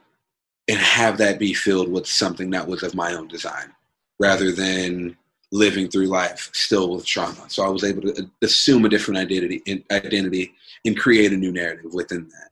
and 0.69 0.79
have 0.79 1.19
that 1.19 1.39
be 1.39 1.55
filled 1.55 1.91
with 1.91 2.07
something 2.07 2.51
that 2.51 2.67
was 2.67 2.83
of 2.83 2.95
my 2.95 3.15
own 3.15 3.27
design 3.29 3.73
rather 4.21 4.53
than 4.53 5.17
living 5.51 5.89
through 5.89 6.07
life 6.07 6.51
still 6.53 6.91
with 6.91 7.07
trauma. 7.07 7.49
So 7.49 7.65
I 7.65 7.69
was 7.69 7.83
able 7.83 8.03
to 8.03 8.31
assume 8.43 8.85
a 8.85 8.89
different 8.89 9.19
identity 9.19 9.63
identity 9.91 10.55
and 10.85 10.99
create 10.99 11.33
a 11.33 11.37
new 11.37 11.53
narrative 11.53 11.93
within 11.93 12.29
that. 12.29 12.51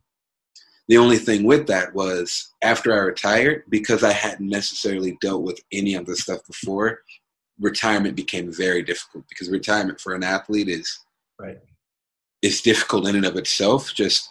The 0.88 0.99
only 0.99 1.19
thing 1.19 1.45
with 1.45 1.66
that 1.66 1.95
was 1.95 2.52
after 2.62 2.93
I 2.93 2.99
retired, 2.99 3.64
because 3.69 4.05
I 4.05 4.12
hadn't 4.12 4.49
necessarily 4.49 5.19
dealt 5.21 5.43
with 5.43 5.61
any 5.73 5.95
of 5.95 6.07
the 6.07 6.16
stuff 6.16 6.47
before, 6.47 7.00
retirement 7.59 8.14
became 8.14 8.52
very 8.52 8.83
difficult 8.83 9.25
because 9.28 9.49
retirement 9.49 10.00
for 10.00 10.14
an 10.14 10.23
athlete 10.23 10.69
is 10.69 11.00
right 11.38 11.59
is 12.43 12.61
difficult 12.61 13.09
in 13.09 13.16
and 13.16 13.25
of 13.25 13.37
itself. 13.37 13.93
Just 13.95 14.28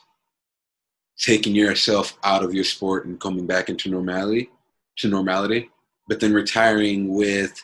taking 1.17 1.55
yourself 1.55 2.17
out 2.23 2.43
of 2.43 2.53
your 2.53 2.63
sport 2.63 3.05
and 3.05 3.19
coming 3.19 3.47
back 3.47 3.69
into 3.69 3.89
normality 3.89 4.49
to 4.97 5.07
normality, 5.09 5.69
but 6.07 6.19
then 6.19 6.33
retiring 6.33 7.13
with 7.13 7.61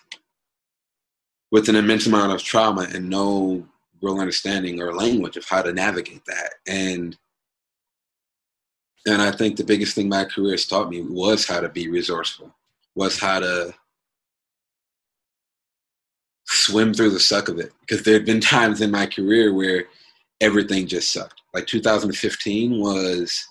with 1.51 1.69
an 1.69 1.75
immense 1.75 2.07
amount 2.07 2.31
of 2.31 2.41
trauma 2.41 2.88
and 2.93 3.10
no 3.10 3.65
real 4.01 4.19
understanding 4.19 4.81
or 4.81 4.93
language 4.93 5.38
of 5.38 5.45
how 5.45 5.62
to 5.62 5.74
navigate 5.74 6.25
that. 6.25 6.53
And 6.67 7.17
and 9.08 9.22
I 9.22 9.31
think 9.31 9.55
the 9.55 9.63
biggest 9.63 9.96
thing 9.96 10.10
my 10.10 10.25
career 10.25 10.51
has 10.51 10.65
taught 10.65 10.89
me 10.89 11.01
was 11.01 11.48
how 11.48 11.60
to 11.60 11.70
be 11.70 11.89
resourceful, 11.89 12.53
was 12.96 13.20
how 13.20 13.39
to 13.39 13.74
swim 16.46 16.93
through 16.93 17.12
the 17.12 17.20
suck 17.20 17.48
of 17.48 17.60
it. 17.60 17.72
Because 17.81 18.03
there 18.03 18.15
have 18.15 18.25
been 18.25 18.41
times 18.41 18.81
in 18.81 18.91
my 18.91 19.05
career 19.05 19.53
where 19.53 19.86
everything 20.39 20.88
just 20.88 21.12
sucked. 21.12 21.41
Like 21.53 21.67
2015 21.67 22.79
was 22.79 23.48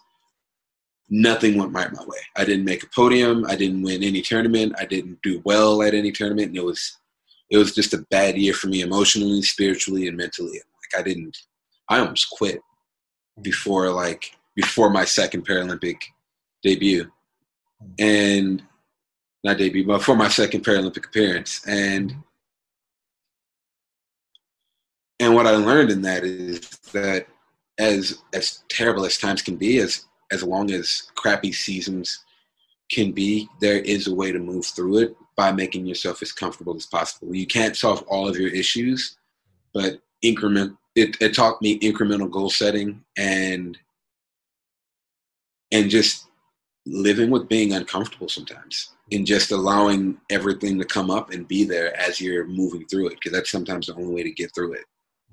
nothing 1.09 1.59
went 1.59 1.73
right 1.73 1.93
my 1.93 2.05
way. 2.05 2.19
I 2.37 2.45
didn't 2.45 2.65
make 2.65 2.85
a 2.85 2.89
podium. 2.95 3.45
I 3.49 3.57
didn't 3.57 3.83
win 3.83 4.03
any 4.03 4.23
tournament. 4.23 4.75
I 4.79 4.85
didn't 4.85 5.21
do 5.23 5.43
well 5.45 5.83
at 5.83 5.95
any 5.95 6.13
tournament. 6.13 6.49
And 6.49 6.57
it 6.57 6.65
was 6.65 6.97
it 7.51 7.59
was 7.59 7.75
just 7.75 7.95
a 7.95 8.07
bad 8.11 8.39
year 8.39 8.55
for 8.55 8.69
me 8.69 8.83
emotionally, 8.83 9.43
spiritually, 9.43 10.07
and 10.07 10.17
mentally. 10.17 10.53
Like 10.53 11.01
I 11.01 11.03
didn't. 11.03 11.37
I 11.89 11.99
almost 11.99 12.31
quit 12.31 12.61
before 13.43 13.91
like 13.91 14.37
before 14.61 14.91
my 14.91 15.05
second 15.05 15.47
Paralympic 15.47 15.97
debut, 16.63 17.11
and 17.99 18.63
not 19.43 19.59
debut, 19.59 19.87
but 19.87 20.03
for 20.03 20.15
my 20.15 20.29
second 20.29 20.65
Paralympic 20.65 21.07
appearance, 21.07 21.67
and 21.67 22.15
and 25.19 25.35
what 25.35 25.47
I 25.47 25.53
learned 25.53 25.91
in 25.91 26.03
that 26.03 26.25
is 26.25 26.61
that 26.93 27.27
as 27.79 28.23
as 28.35 28.65
terrible 28.69 29.05
as 29.05 29.19
times 29.19 29.43
can 29.43 29.57
be, 29.57 29.79
as 29.79 30.07
as 30.31 30.43
long 30.43 30.71
as 30.71 31.11
crappy 31.15 31.53
seasons 31.53 32.25
can 32.91 33.13
be, 33.13 33.49
there 33.61 33.79
is 33.79 34.07
a 34.07 34.15
way 34.15 34.33
to 34.33 34.39
move 34.39 34.67
through 34.67 34.99
it 34.99 35.17
by 35.37 35.53
making 35.53 35.87
yourself 35.87 36.23
as 36.23 36.33
comfortable 36.33 36.77
as 36.77 36.87
possible. 36.87 37.35
You 37.35 37.47
can't 37.47 37.77
solve 37.77 38.03
all 38.09 38.29
of 38.29 38.37
your 38.37 38.51
issues, 38.51 39.17
but 39.73 40.01
increment 40.23 40.77
it, 40.97 41.17
it 41.21 41.35
taught 41.35 41.63
me 41.63 41.79
incremental 41.79 42.31
goal 42.31 42.51
setting 42.51 43.03
and 43.17 43.79
and 45.73 45.91
just 45.91 46.27
living 46.87 47.31
with 47.31 47.49
being 47.49 47.73
uncomfortable 47.73 48.29
sometimes 48.29 48.93
and 49.13 49.27
just 49.27 49.51
allowing 49.51 50.19
everything 50.31 50.79
to 50.79 50.85
come 50.85 51.11
up 51.11 51.31
and 51.31 51.47
be 51.47 51.65
there 51.65 51.97
as 52.01 52.21
you're 52.21 52.47
moving 52.47 52.87
through 52.87 53.09
it 53.09 53.15
because 53.15 53.33
that's 53.33 53.51
sometimes 53.51 53.87
the 53.87 53.95
only 53.95 54.15
way 54.15 54.23
to 54.23 54.33
get 54.33 54.53
through 54.55 54.73
it 54.73 54.85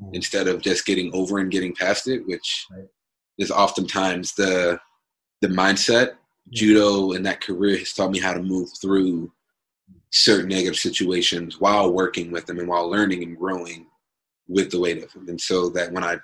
mm. 0.02 0.10
instead 0.14 0.48
of 0.48 0.62
just 0.62 0.86
getting 0.86 1.10
over 1.14 1.40
and 1.40 1.52
getting 1.52 1.74
past 1.74 2.08
it 2.08 2.26
which 2.28 2.66
right. 2.72 2.88
is 3.38 3.50
oftentimes 3.50 4.34
the 4.34 4.78
the 5.42 5.48
mindset 5.48 6.16
judo 6.50 7.14
and 7.14 7.26
that 7.26 7.42
career 7.42 7.78
has 7.78 7.94
taught 7.94 8.12
me 8.12 8.20
how 8.20 8.34
to 8.34 8.44
move 8.44 8.70
through 8.82 9.32
certain 10.12 10.50
negative 10.50 10.78
situations 10.78 11.60
while 11.60 11.92
working 11.92 12.32
with 12.32 12.46
them 12.46 12.60
and 12.60 12.68
while 12.68 12.90
learning 12.90 13.24
and 13.24 13.38
growing 13.38 13.88
with 14.48 14.72
the 14.72 14.80
weight 14.80 15.04
of 15.04 15.12
them. 15.14 15.28
And 15.28 15.40
so 15.40 15.70
that 15.70 15.92
when 15.92 16.04
I 16.04 16.18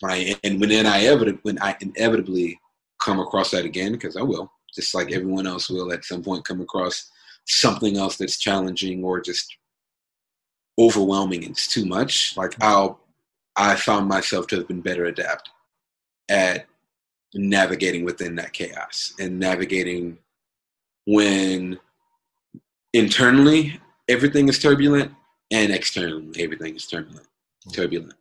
when 0.00 0.12
I 0.12 0.36
and 0.44 0.60
when 0.60 0.70
then 0.70 0.86
I 0.86 1.04
evident 1.04 1.40
when 1.42 1.58
I 1.60 1.76
inevitably 1.80 2.58
come 3.00 3.20
across 3.20 3.50
that 3.50 3.64
again, 3.64 3.92
because 3.92 4.16
I 4.16 4.22
will, 4.22 4.50
just 4.74 4.94
like 4.94 5.12
everyone 5.12 5.46
else 5.46 5.68
will 5.68 5.92
at 5.92 6.04
some 6.04 6.22
point 6.22 6.44
come 6.44 6.60
across 6.60 7.10
something 7.46 7.96
else 7.96 8.16
that's 8.16 8.38
challenging 8.38 9.04
or 9.04 9.20
just 9.20 9.56
overwhelming 10.78 11.42
and 11.42 11.52
it's 11.52 11.68
too 11.68 11.86
much. 11.86 12.36
Like 12.36 12.52
mm-hmm. 12.52 12.62
I'll 12.62 13.00
I 13.56 13.74
found 13.74 14.06
myself 14.06 14.46
to 14.48 14.56
have 14.56 14.68
been 14.68 14.82
better 14.82 15.06
adapt 15.06 15.48
at 16.28 16.66
navigating 17.34 18.04
within 18.04 18.36
that 18.36 18.52
chaos 18.52 19.14
and 19.18 19.38
navigating 19.38 20.18
when 21.06 21.78
internally 22.92 23.80
everything 24.08 24.48
is 24.48 24.58
turbulent 24.58 25.12
and 25.50 25.72
externally 25.72 26.42
everything 26.42 26.74
is 26.74 26.86
turbulent 26.86 27.26
mm-hmm. 27.26 27.70
turbulent 27.70 28.14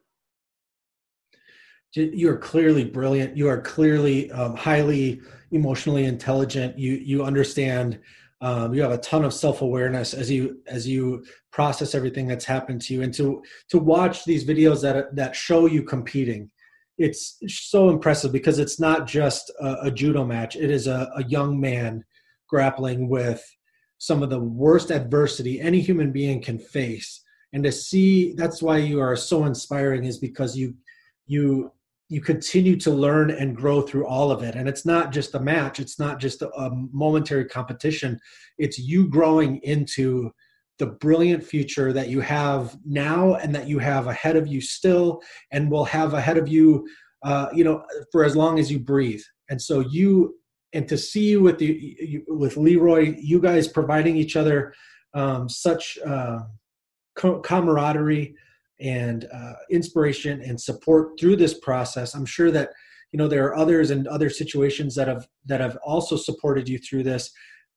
you 1.95 2.29
are 2.29 2.37
clearly 2.37 2.83
brilliant. 2.83 3.37
You 3.37 3.47
are 3.47 3.61
clearly 3.61 4.31
um, 4.31 4.55
highly 4.55 5.21
emotionally 5.51 6.05
intelligent. 6.05 6.77
You 6.77 6.93
you 6.93 7.23
understand 7.23 7.99
um, 8.41 8.73
you 8.73 8.81
have 8.81 8.91
a 8.91 8.97
ton 8.97 9.23
of 9.23 9.33
self-awareness 9.33 10.13
as 10.13 10.29
you 10.29 10.61
as 10.67 10.87
you 10.87 11.25
process 11.51 11.95
everything 11.95 12.27
that's 12.27 12.45
happened 12.45 12.81
to 12.83 12.93
you. 12.93 13.01
And 13.01 13.13
to 13.15 13.41
to 13.69 13.79
watch 13.79 14.25
these 14.25 14.45
videos 14.45 14.81
that 14.81 15.15
that 15.15 15.35
show 15.35 15.65
you 15.65 15.83
competing 15.83 16.51
it's 16.97 17.37
so 17.47 17.89
impressive 17.89 18.31
because 18.31 18.59
it's 18.59 18.79
not 18.79 19.05
just 19.07 19.51
a, 19.59 19.77
a 19.83 19.91
judo 19.91 20.25
match. 20.25 20.55
It 20.55 20.71
is 20.71 20.87
a, 20.87 21.09
a 21.15 21.23
young 21.25 21.59
man 21.59 22.03
grappling 22.47 23.09
with 23.09 23.43
some 23.97 24.23
of 24.23 24.29
the 24.29 24.39
worst 24.39 24.91
adversity 24.91 25.59
any 25.59 25.81
human 25.81 26.11
being 26.11 26.41
can 26.41 26.59
face. 26.59 27.21
And 27.53 27.63
to 27.63 27.71
see 27.71 28.33
that's 28.33 28.61
why 28.61 28.77
you 28.77 28.99
are 28.99 29.15
so 29.15 29.45
inspiring 29.45 30.05
is 30.05 30.17
because 30.17 30.57
you 30.57 30.75
you 31.27 31.71
you 32.07 32.21
continue 32.21 32.75
to 32.77 32.91
learn 32.91 33.31
and 33.31 33.55
grow 33.55 33.81
through 33.81 34.05
all 34.05 34.31
of 34.31 34.43
it. 34.43 34.55
And 34.55 34.69
it's 34.69 34.85
not 34.85 35.11
just 35.11 35.33
a 35.33 35.39
match. 35.39 35.79
It's 35.79 35.99
not 35.99 36.19
just 36.19 36.41
a, 36.41 36.69
momentary 36.91 37.45
competition. 37.45 38.19
It's 38.57 38.77
you 38.77 39.07
growing 39.07 39.57
into 39.63 40.31
the 40.77 40.87
brilliant 40.87 41.43
future 41.43 41.93
that 41.93 42.09
you 42.09 42.21
have 42.21 42.77
now 42.85 43.35
and 43.35 43.55
that 43.55 43.67
you 43.67 43.79
have 43.79 44.07
ahead 44.07 44.35
of 44.35 44.45
you 44.45 44.61
still 44.61 45.21
and 45.51 45.71
will 45.71 45.85
have 45.85 46.13
ahead 46.13 46.37
of 46.37 46.47
you 46.47 46.87
uh, 47.23 47.47
you 47.53 47.63
know 47.63 47.83
for 48.11 48.23
as 48.23 48.35
long 48.35 48.59
as 48.59 48.71
you 48.71 48.77
breathe. 48.77 49.23
And 49.49 49.59
so 49.59 49.79
you 49.79 50.35
and 50.73 50.87
to 50.89 50.97
see 50.97 51.29
you 51.29 51.41
with 51.41 51.57
the 51.57 52.23
with 52.27 52.57
leroy 52.57 53.15
you 53.17 53.39
guys 53.39 53.67
providing 53.67 54.17
each 54.17 54.35
other 54.35 54.73
um, 55.13 55.47
such 55.47 55.97
uh, 56.05 56.39
camaraderie 57.15 58.35
and 58.79 59.27
uh, 59.33 59.53
inspiration 59.71 60.41
and 60.41 60.59
support 60.59 61.19
through 61.19 61.35
this 61.35 61.59
process. 61.59 62.13
I'm 62.13 62.25
sure 62.25 62.51
that 62.51 62.69
you 63.11 63.17
know 63.17 63.27
there 63.27 63.45
are 63.45 63.55
others 63.55 63.91
and 63.91 64.07
other 64.07 64.29
situations 64.29 64.95
that 64.95 65.07
have 65.07 65.27
that 65.45 65.61
have 65.61 65.77
also 65.83 66.17
supported 66.17 66.67
you 66.67 66.77
through 66.77 67.03
this 67.03 67.31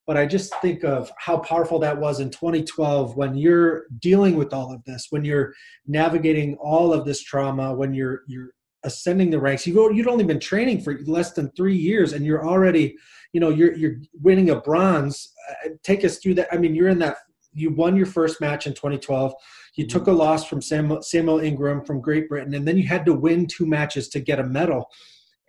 but 0.05 0.17
i 0.17 0.25
just 0.25 0.53
think 0.55 0.83
of 0.83 1.09
how 1.17 1.37
powerful 1.37 1.79
that 1.79 1.97
was 1.97 2.19
in 2.19 2.29
2012 2.29 3.15
when 3.15 3.37
you're 3.37 3.85
dealing 3.99 4.35
with 4.35 4.51
all 4.51 4.73
of 4.73 4.83
this 4.83 5.07
when 5.11 5.23
you're 5.23 5.53
navigating 5.87 6.57
all 6.59 6.91
of 6.91 7.05
this 7.05 7.23
trauma 7.23 7.73
when 7.73 7.93
you're 7.93 8.23
you're 8.27 8.49
ascending 8.83 9.29
the 9.29 9.39
ranks. 9.39 9.67
You 9.67 9.73
go 9.73 9.89
you'd 9.89 10.07
only 10.07 10.23
been 10.23 10.39
training 10.39 10.81
for 10.81 10.99
less 11.05 11.33
than 11.33 11.51
three 11.51 11.75
years 11.75 12.13
and 12.13 12.25
you're 12.25 12.47
already 12.47 12.95
you 13.33 13.39
know 13.39 13.49
you're 13.49 13.73
you're 13.73 13.97
winning 14.21 14.49
a 14.49 14.59
bronze. 14.59 15.33
Uh, 15.49 15.69
take 15.83 16.05
us 16.05 16.17
through 16.17 16.35
that. 16.35 16.47
I 16.51 16.57
mean 16.57 16.75
you're 16.75 16.89
in 16.89 16.99
that 16.99 17.17
you 17.53 17.73
won 17.73 17.95
your 17.95 18.05
first 18.05 18.39
match 18.41 18.67
in 18.67 18.73
2012 18.73 19.33
you 19.75 19.87
took 19.87 20.07
a 20.07 20.11
loss 20.11 20.45
from 20.45 20.61
Samuel, 20.61 21.01
Samuel 21.01 21.39
Ingram 21.39 21.83
from 21.85 22.01
Great 22.01 22.27
Britain, 22.29 22.53
and 22.53 22.67
then 22.67 22.77
you 22.77 22.87
had 22.87 23.05
to 23.05 23.13
win 23.13 23.47
two 23.47 23.65
matches 23.65 24.09
to 24.09 24.19
get 24.19 24.39
a 24.39 24.43
medal. 24.43 24.89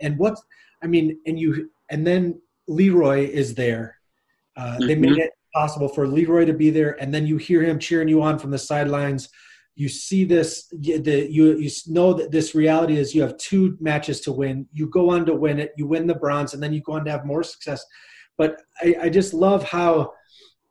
And 0.00 0.18
what 0.18 0.36
I 0.82 0.86
mean, 0.86 1.18
and 1.26 1.38
you 1.38 1.70
and 1.90 2.06
then 2.06 2.40
Leroy 2.68 3.28
is 3.28 3.54
there. 3.54 3.96
Uh, 4.56 4.72
mm-hmm. 4.72 4.86
They 4.86 4.94
made 4.94 5.18
it 5.18 5.30
possible 5.54 5.88
for 5.88 6.06
Leroy 6.06 6.44
to 6.44 6.52
be 6.52 6.70
there, 6.70 7.00
and 7.00 7.12
then 7.12 7.26
you 7.26 7.36
hear 7.36 7.62
him 7.62 7.78
cheering 7.78 8.08
you 8.08 8.22
on 8.22 8.38
from 8.38 8.50
the 8.50 8.58
sidelines. 8.58 9.28
You 9.76 9.88
see 9.88 10.24
this, 10.24 10.66
the, 10.68 11.26
you 11.30 11.56
you 11.56 11.70
know 11.86 12.12
that 12.12 12.30
this 12.30 12.54
reality 12.54 12.98
is 12.98 13.14
you 13.14 13.22
have 13.22 13.36
two 13.38 13.76
matches 13.80 14.20
to 14.22 14.32
win. 14.32 14.66
You 14.72 14.88
go 14.88 15.10
on 15.10 15.24
to 15.26 15.34
win 15.34 15.58
it, 15.58 15.72
you 15.76 15.86
win 15.86 16.06
the 16.06 16.14
bronze, 16.14 16.54
and 16.54 16.62
then 16.62 16.72
you 16.72 16.82
go 16.82 16.94
on 16.94 17.04
to 17.04 17.10
have 17.10 17.24
more 17.24 17.42
success. 17.42 17.84
But 18.36 18.60
I, 18.82 18.96
I 19.02 19.08
just 19.08 19.32
love 19.32 19.64
how 19.64 20.12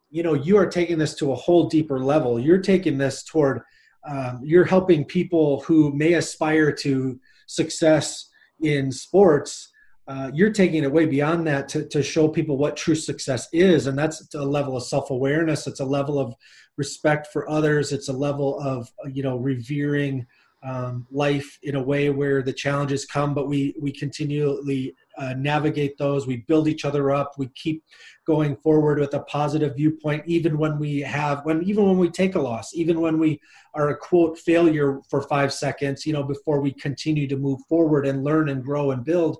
you 0.09 0.23
know 0.23 0.33
you 0.33 0.57
are 0.57 0.67
taking 0.67 0.97
this 0.97 1.15
to 1.15 1.31
a 1.31 1.35
whole 1.35 1.67
deeper 1.67 1.99
level. 1.99 2.39
You're 2.39 2.61
taking 2.61 2.97
this 2.97 3.23
toward 3.23 3.61
um, 4.07 4.41
you're 4.43 4.65
helping 4.65 5.05
people 5.05 5.61
who 5.61 5.93
may 5.93 6.13
aspire 6.13 6.71
to 6.71 7.19
success 7.47 8.29
in 8.61 8.91
sports. 8.91 9.71
Uh, 10.07 10.31
you're 10.33 10.51
taking 10.51 10.83
it 10.83 10.91
way 10.91 11.05
beyond 11.05 11.45
that 11.45 11.69
to, 11.69 11.85
to 11.85 12.01
show 12.01 12.27
people 12.27 12.57
what 12.57 12.75
true 12.75 12.95
success 12.95 13.47
is 13.53 13.85
and 13.85 13.95
that's 13.95 14.33
a 14.33 14.41
level 14.41 14.75
of 14.75 14.83
self-awareness. 14.83 15.67
It's 15.67 15.81
a 15.81 15.85
level 15.85 16.17
of 16.17 16.33
respect 16.77 17.27
for 17.31 17.47
others. 17.47 17.91
It's 17.91 18.07
a 18.07 18.13
level 18.13 18.59
of 18.59 18.89
you 19.13 19.21
know 19.21 19.37
revering 19.37 20.25
um, 20.63 21.07
life 21.09 21.57
in 21.63 21.75
a 21.75 21.83
way 21.83 22.09
where 22.09 22.41
the 22.41 22.51
challenges 22.51 23.05
come 23.05 23.33
but 23.33 23.47
we 23.47 23.73
we 23.79 23.91
continually 23.91 24.95
uh, 25.19 25.33
navigate 25.37 25.97
those. 25.97 26.25
We 26.25 26.37
build 26.37 26.67
each 26.67 26.85
other 26.85 27.11
up. 27.11 27.33
We 27.37 27.47
keep 27.49 27.83
going 28.25 28.55
forward 28.57 28.99
with 28.99 29.13
a 29.13 29.19
positive 29.21 29.75
viewpoint 29.75 30.23
even 30.25 30.57
when 30.57 30.79
we 30.79 31.01
have 31.01 31.43
when 31.45 31.61
even 31.63 31.85
when 31.85 31.97
we 31.97 32.09
take 32.09 32.35
a 32.35 32.39
loss 32.39 32.73
even 32.75 33.01
when 33.01 33.17
we 33.17 33.41
are 33.73 33.89
a 33.89 33.97
quote 33.97 34.37
failure 34.37 34.99
for 35.09 35.23
five 35.23 35.51
seconds 35.51 36.05
you 36.05 36.13
know 36.13 36.21
before 36.21 36.61
we 36.61 36.71
continue 36.71 37.27
to 37.27 37.35
move 37.35 37.59
forward 37.67 38.05
and 38.05 38.23
learn 38.23 38.49
and 38.49 38.63
grow 38.63 38.91
and 38.91 39.03
build 39.03 39.39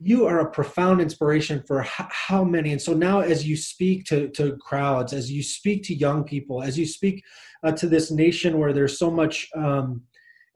you 0.00 0.26
are 0.26 0.40
a 0.40 0.50
profound 0.50 1.00
inspiration 1.00 1.62
for 1.66 1.84
how 1.84 2.44
many. 2.44 2.70
And 2.72 2.80
so 2.80 2.92
now 2.92 3.20
as 3.20 3.46
you 3.46 3.56
speak 3.56 4.04
to, 4.06 4.28
to 4.30 4.56
crowds 4.56 5.12
as 5.12 5.30
you 5.30 5.42
speak 5.42 5.82
to 5.84 5.94
young 5.94 6.22
people 6.22 6.62
as 6.62 6.78
you 6.78 6.86
speak 6.86 7.24
uh, 7.64 7.72
to 7.72 7.88
this 7.88 8.10
nation 8.10 8.58
where 8.58 8.72
there's 8.72 8.98
so 8.98 9.10
much 9.10 9.48
um, 9.56 10.02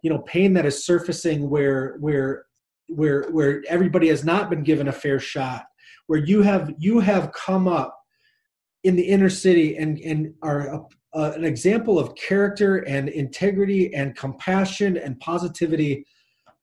you 0.02 0.10
know 0.10 0.18
pain 0.20 0.52
that 0.52 0.66
is 0.66 0.84
surfacing 0.84 1.48
where 1.48 1.96
where 1.98 2.44
where 2.88 3.30
where 3.30 3.62
everybody 3.68 4.08
has 4.08 4.24
not 4.24 4.50
been 4.50 4.62
given 4.62 4.88
a 4.88 4.92
fair 4.92 5.18
shot 5.18 5.64
where 6.06 6.18
you 6.18 6.42
have 6.42 6.72
you 6.78 7.00
have 7.00 7.32
come 7.32 7.66
up 7.66 7.98
in 8.84 8.96
the 8.96 9.02
inner 9.02 9.30
city 9.30 9.76
and 9.76 9.98
and 10.00 10.34
are 10.42 10.86
a, 11.14 11.20
an 11.32 11.44
example 11.44 11.98
of 11.98 12.14
character 12.14 12.78
and 12.78 13.08
integrity 13.08 13.94
and 13.94 14.16
compassion 14.16 14.96
and 14.96 15.18
positivity 15.20 16.04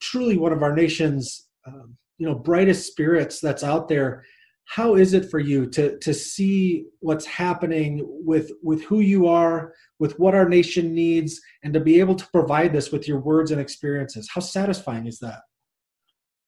truly 0.02 0.38
one 0.38 0.54
of 0.54 0.62
our 0.62 0.76
nation's 0.76 1.48
um, 1.66 1.98
you 2.20 2.28
know 2.28 2.36
brightest 2.36 2.86
spirits 2.86 3.40
that's 3.40 3.64
out 3.64 3.88
there 3.88 4.24
how 4.66 4.96
is 4.96 5.14
it 5.14 5.32
for 5.32 5.40
you 5.40 5.66
to 5.66 5.98
to 5.98 6.14
see 6.14 6.86
what's 7.00 7.26
happening 7.26 8.06
with 8.06 8.52
with 8.62 8.84
who 8.84 9.00
you 9.00 9.28
are 9.28 9.74
with 9.98 10.18
what 10.20 10.36
our 10.36 10.48
nation 10.48 10.94
needs 10.94 11.42
and 11.64 11.74
to 11.74 11.80
be 11.80 12.00
able 12.00 12.16
to 12.16 12.28
provide 12.28 12.72
this 12.72 12.92
with 12.92 13.08
your 13.08 13.20
words 13.20 13.50
and 13.50 13.60
experiences 13.60 14.30
how 14.32 14.42
satisfying 14.42 15.08
is 15.08 15.18
that 15.18 15.42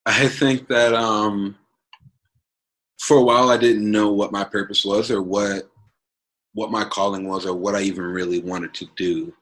i 0.05 0.27
think 0.27 0.67
that 0.67 0.93
um 0.93 1.55
for 3.01 3.17
a 3.17 3.23
while 3.23 3.49
I 3.49 3.57
didn't 3.57 3.89
know 3.89 4.11
what 4.11 4.31
my 4.31 4.43
purpose 4.43 4.85
was 4.85 5.11
or 5.11 5.21
what 5.21 5.69
what 6.53 6.71
my 6.71 6.83
calling 6.83 7.27
was 7.27 7.45
or 7.45 7.55
what 7.55 7.75
I 7.75 7.81
even 7.81 8.03
really 8.03 8.39
wanted 8.39 8.73
to 8.75 8.87
do. 8.95 9.33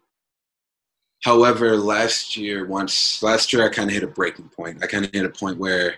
However, 1.24 1.76
last 1.76 2.38
year, 2.38 2.66
once 2.66 3.22
last 3.22 3.52
year, 3.52 3.66
I 3.66 3.70
kind 3.70 3.90
of 3.90 3.94
hit 3.94 4.04
a 4.04 4.08
breaking 4.08 4.50
point. 4.50 4.82
I 4.84 4.88
kind 4.88 5.04
of 5.04 5.12
hit 5.14 5.26
a 5.26 5.30
point 5.30 5.58
where 5.58 5.96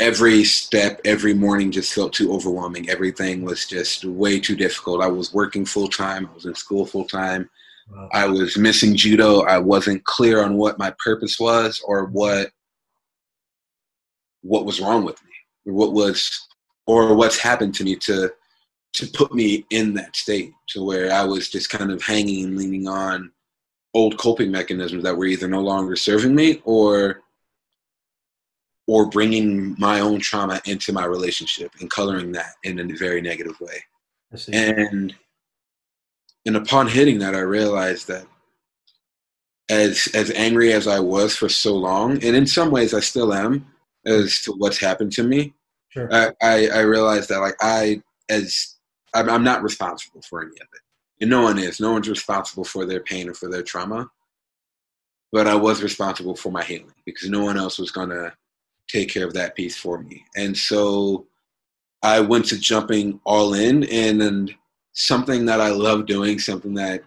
every 0.00 0.44
step, 0.44 1.00
every 1.04 1.34
morning 1.34 1.70
just 1.70 1.92
felt 1.92 2.12
too 2.12 2.32
overwhelming. 2.32 2.88
Everything 2.88 3.42
was 3.42 3.66
just 3.66 4.04
way 4.04 4.38
too 4.38 4.56
difficult. 4.56 5.02
I 5.02 5.08
was 5.08 5.34
working 5.34 5.64
full 5.64 5.88
time. 5.88 6.26
I 6.26 6.34
was 6.34 6.46
in 6.46 6.54
school 6.54 6.86
full 6.86 7.06
time. 7.06 7.50
Wow. 7.90 8.08
I 8.12 8.26
was 8.26 8.56
missing 8.56 8.96
judo. 8.96 9.40
I 9.42 9.58
wasn't 9.58 10.04
clear 10.04 10.42
on 10.42 10.56
what 10.56 10.78
my 10.78 10.92
purpose 11.02 11.38
was 11.40 11.82
or 11.84 12.06
what 12.06 12.50
what 14.42 14.64
was 14.64 14.80
wrong 14.80 15.04
with 15.04 15.22
me, 15.24 15.72
what 15.72 15.92
was 15.92 16.46
or 16.86 17.14
what's 17.14 17.38
happened 17.38 17.74
to 17.76 17.84
me 17.84 17.96
to 17.96 18.30
to 18.94 19.06
put 19.08 19.34
me 19.34 19.66
in 19.70 19.94
that 19.94 20.16
state 20.16 20.52
to 20.68 20.84
where 20.84 21.12
I 21.12 21.24
was 21.24 21.48
just 21.48 21.70
kind 21.70 21.90
of 21.90 22.02
hanging 22.02 22.44
and 22.44 22.56
leaning 22.56 22.88
on 22.88 23.30
old 23.94 24.18
coping 24.18 24.50
mechanisms 24.50 25.02
that 25.02 25.16
were 25.16 25.26
either 25.26 25.48
no 25.48 25.60
longer 25.60 25.96
serving 25.96 26.34
me 26.34 26.60
or 26.64 27.22
or 28.88 29.06
bringing 29.06 29.76
my 29.78 30.00
own 30.00 30.18
trauma 30.18 30.60
into 30.64 30.92
my 30.92 31.04
relationship 31.04 31.70
and 31.78 31.90
coloring 31.90 32.32
that 32.32 32.54
in 32.64 32.80
a 32.80 32.96
very 32.96 33.20
negative 33.20 33.60
way. 33.60 33.84
And 34.52 35.14
and 36.46 36.56
upon 36.56 36.88
hitting 36.88 37.18
that, 37.18 37.34
I 37.34 37.40
realized 37.40 38.08
that 38.08 38.26
as 39.68 40.08
as 40.14 40.30
angry 40.32 40.72
as 40.72 40.88
I 40.88 41.00
was 41.00 41.36
for 41.36 41.48
so 41.48 41.74
long, 41.74 42.12
and 42.24 42.34
in 42.34 42.46
some 42.46 42.70
ways 42.70 42.94
I 42.94 43.00
still 43.00 43.34
am, 43.34 43.66
as 44.06 44.40
to 44.42 44.52
what's 44.52 44.78
happened 44.78 45.12
to 45.12 45.22
me. 45.22 45.54
Sure. 45.90 46.08
I, 46.12 46.30
I, 46.42 46.68
I 46.68 46.80
realized 46.80 47.28
that 47.28 47.40
like 47.40 47.56
I 47.60 48.02
as 48.30 48.76
I'm, 49.14 49.28
I'm 49.28 49.44
not 49.44 49.62
responsible 49.62 50.22
for 50.22 50.40
any 50.40 50.56
of 50.60 50.68
it, 50.72 50.80
and 51.20 51.30
no 51.30 51.42
one 51.42 51.58
is. 51.58 51.78
No 51.78 51.92
one's 51.92 52.08
responsible 52.08 52.64
for 52.64 52.86
their 52.86 53.00
pain 53.00 53.28
or 53.28 53.34
for 53.34 53.50
their 53.50 53.62
trauma. 53.62 54.08
But 55.30 55.46
I 55.46 55.54
was 55.54 55.82
responsible 55.82 56.36
for 56.36 56.50
my 56.50 56.64
healing 56.64 56.94
because 57.04 57.28
no 57.28 57.44
one 57.44 57.58
else 57.58 57.78
was 57.78 57.90
gonna 57.90 58.32
take 58.88 59.10
care 59.10 59.26
of 59.26 59.34
that 59.34 59.54
piece 59.54 59.76
for 59.76 60.02
me. 60.02 60.24
And 60.36 60.56
so 60.56 61.26
I 62.02 62.20
went 62.20 62.46
to 62.46 62.58
jumping 62.58 63.20
all 63.24 63.54
in 63.54 63.84
and, 63.84 64.22
and 64.22 64.54
something 64.92 65.46
that 65.46 65.60
I 65.60 65.70
love 65.70 66.06
doing, 66.06 66.38
something 66.38 66.74
that 66.74 67.02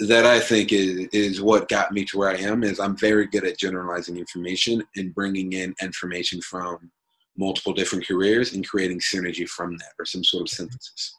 that 0.00 0.24
I 0.24 0.40
think 0.40 0.72
is 0.72 1.08
is 1.12 1.42
what 1.42 1.68
got 1.68 1.92
me 1.92 2.04
to 2.06 2.18
where 2.18 2.30
I 2.30 2.38
am 2.38 2.64
is 2.64 2.80
I'm 2.80 2.96
very 2.96 3.26
good 3.26 3.44
at 3.44 3.58
generalizing 3.58 4.16
information 4.16 4.82
and 4.96 5.14
bringing 5.14 5.52
in 5.52 5.74
information 5.82 6.40
from 6.40 6.90
multiple 7.36 7.74
different 7.74 8.06
careers 8.06 8.54
and 8.54 8.66
creating 8.66 9.00
synergy 9.00 9.46
from 9.46 9.76
that 9.76 9.92
or 9.98 10.06
some 10.06 10.24
sort 10.24 10.42
of 10.42 10.48
synthesis. 10.48 11.14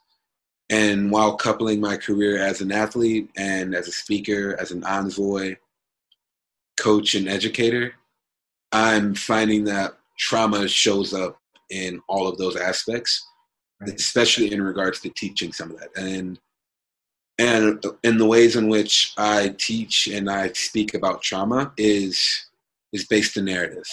And 0.68 1.10
while 1.10 1.36
coupling 1.36 1.80
my 1.80 1.96
career 1.96 2.38
as 2.38 2.60
an 2.60 2.72
athlete 2.72 3.30
and 3.36 3.74
as 3.74 3.88
a 3.88 3.92
speaker, 3.92 4.56
as 4.58 4.72
an 4.72 4.84
envoy, 4.84 5.56
coach, 6.78 7.14
and 7.14 7.28
educator, 7.28 7.94
I'm 8.72 9.14
finding 9.14 9.64
that 9.64 9.94
trauma 10.18 10.66
shows 10.68 11.12
up 11.12 11.38
in 11.70 12.00
all 12.08 12.26
of 12.26 12.38
those 12.38 12.56
aspects, 12.56 13.26
right. 13.80 13.94
especially 13.94 14.52
in 14.52 14.62
regards 14.62 15.00
to 15.00 15.10
teaching 15.10 15.52
some 15.52 15.70
of 15.70 15.78
that. 15.78 15.90
And 15.96 16.38
and 17.38 17.84
in 18.02 18.18
the 18.18 18.26
ways 18.26 18.56
in 18.56 18.68
which 18.68 19.14
I 19.16 19.54
teach 19.58 20.06
and 20.06 20.30
I 20.30 20.52
speak 20.52 20.94
about 20.94 21.22
trauma 21.22 21.72
is 21.76 22.46
is 22.92 23.06
based 23.06 23.36
in 23.36 23.46
narrative. 23.46 23.86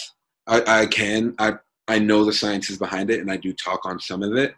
I, 0.46 0.82
I 0.82 0.86
can 0.86 1.34
I 1.38 1.54
I 1.88 1.98
know 1.98 2.24
the 2.24 2.32
sciences 2.32 2.78
behind 2.78 3.10
it 3.10 3.20
and 3.20 3.30
I 3.30 3.36
do 3.36 3.52
talk 3.52 3.84
on 3.84 3.98
some 3.98 4.22
of 4.22 4.36
it, 4.36 4.54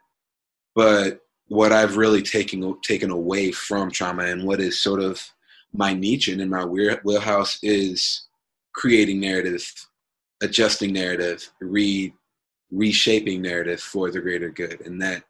but 0.75 1.21
what 1.49 1.73
I've 1.73 1.97
really 1.97 2.23
taken 2.23 2.77
taken 2.83 3.11
away 3.11 3.53
from 3.53 3.91
trauma 3.91 4.25
and 4.25 4.45
what 4.45 4.61
is 4.61 4.83
sort 4.83 5.01
of 5.01 5.23
my 5.73 5.95
niche 5.95 6.29
and 6.29 6.41
in 6.41 6.51
my 6.51 6.65
wheelhouse 6.65 7.59
is 7.63 8.27
creating 8.75 9.21
narrative 9.21 9.65
adjusting 10.43 10.93
narrative, 10.93 11.49
re 11.61 12.13
reshaping 12.71 13.43
narrative 13.43 13.81
for 13.81 14.11
the 14.11 14.21
greater 14.21 14.51
good, 14.51 14.81
and 14.85 15.01
that 15.01 15.25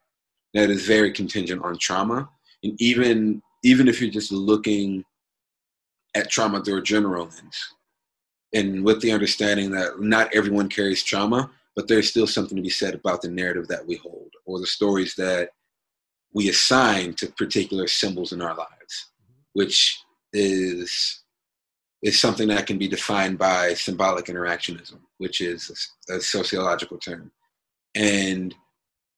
that 0.55 0.71
is 0.71 0.87
very 0.87 1.13
contingent 1.13 1.63
on 1.63 1.79
trauma. 1.79 2.29
And 2.65 2.81
even 2.81 3.43
even 3.63 3.87
if 3.87 4.01
you're 4.01 4.11
just 4.11 4.33
looking 4.33 5.05
at 6.15 6.31
trauma 6.31 6.63
through 6.63 6.79
a 6.79 6.83
general 6.83 7.25
lens, 7.25 7.75
and 8.53 8.85
with 8.85 9.01
the 9.01 9.13
understanding 9.13 9.71
that 9.71 10.01
not 10.01 10.35
everyone 10.35 10.69
carries 10.69 11.03
trauma, 11.03 11.51
but 11.77 11.89
there's 11.89 12.11
still 12.11 12.27
something 12.27 12.57
to 12.57 12.63
be 12.63 12.71
said 12.71 12.95
about 12.95 13.23
the 13.23 13.31
narrative 13.31 13.69
that 13.69 13.87
we 13.87 13.97
hold 13.97 14.31
or 14.45 14.59
the 14.59 14.67
stories 14.67 15.15
that 15.15 15.51
we 16.35 16.49
assign 16.49 17.15
to 17.15 17.27
particular 17.33 17.87
symbols 17.87 18.33
in 18.33 18.43
our 18.43 18.57
lives, 18.57 19.11
which 19.53 20.01
is 20.33 21.22
is 22.03 22.21
something 22.21 22.49
that 22.49 22.67
can 22.67 22.79
be 22.79 22.89
defined 22.89 23.39
by 23.39 23.75
symbolic 23.75 24.27
interactionism, 24.27 24.99
which 25.19 25.41
is 25.41 25.93
a, 26.11 26.17
a 26.17 26.21
sociological 26.21 26.99
term. 26.99 27.31
And 27.95 28.55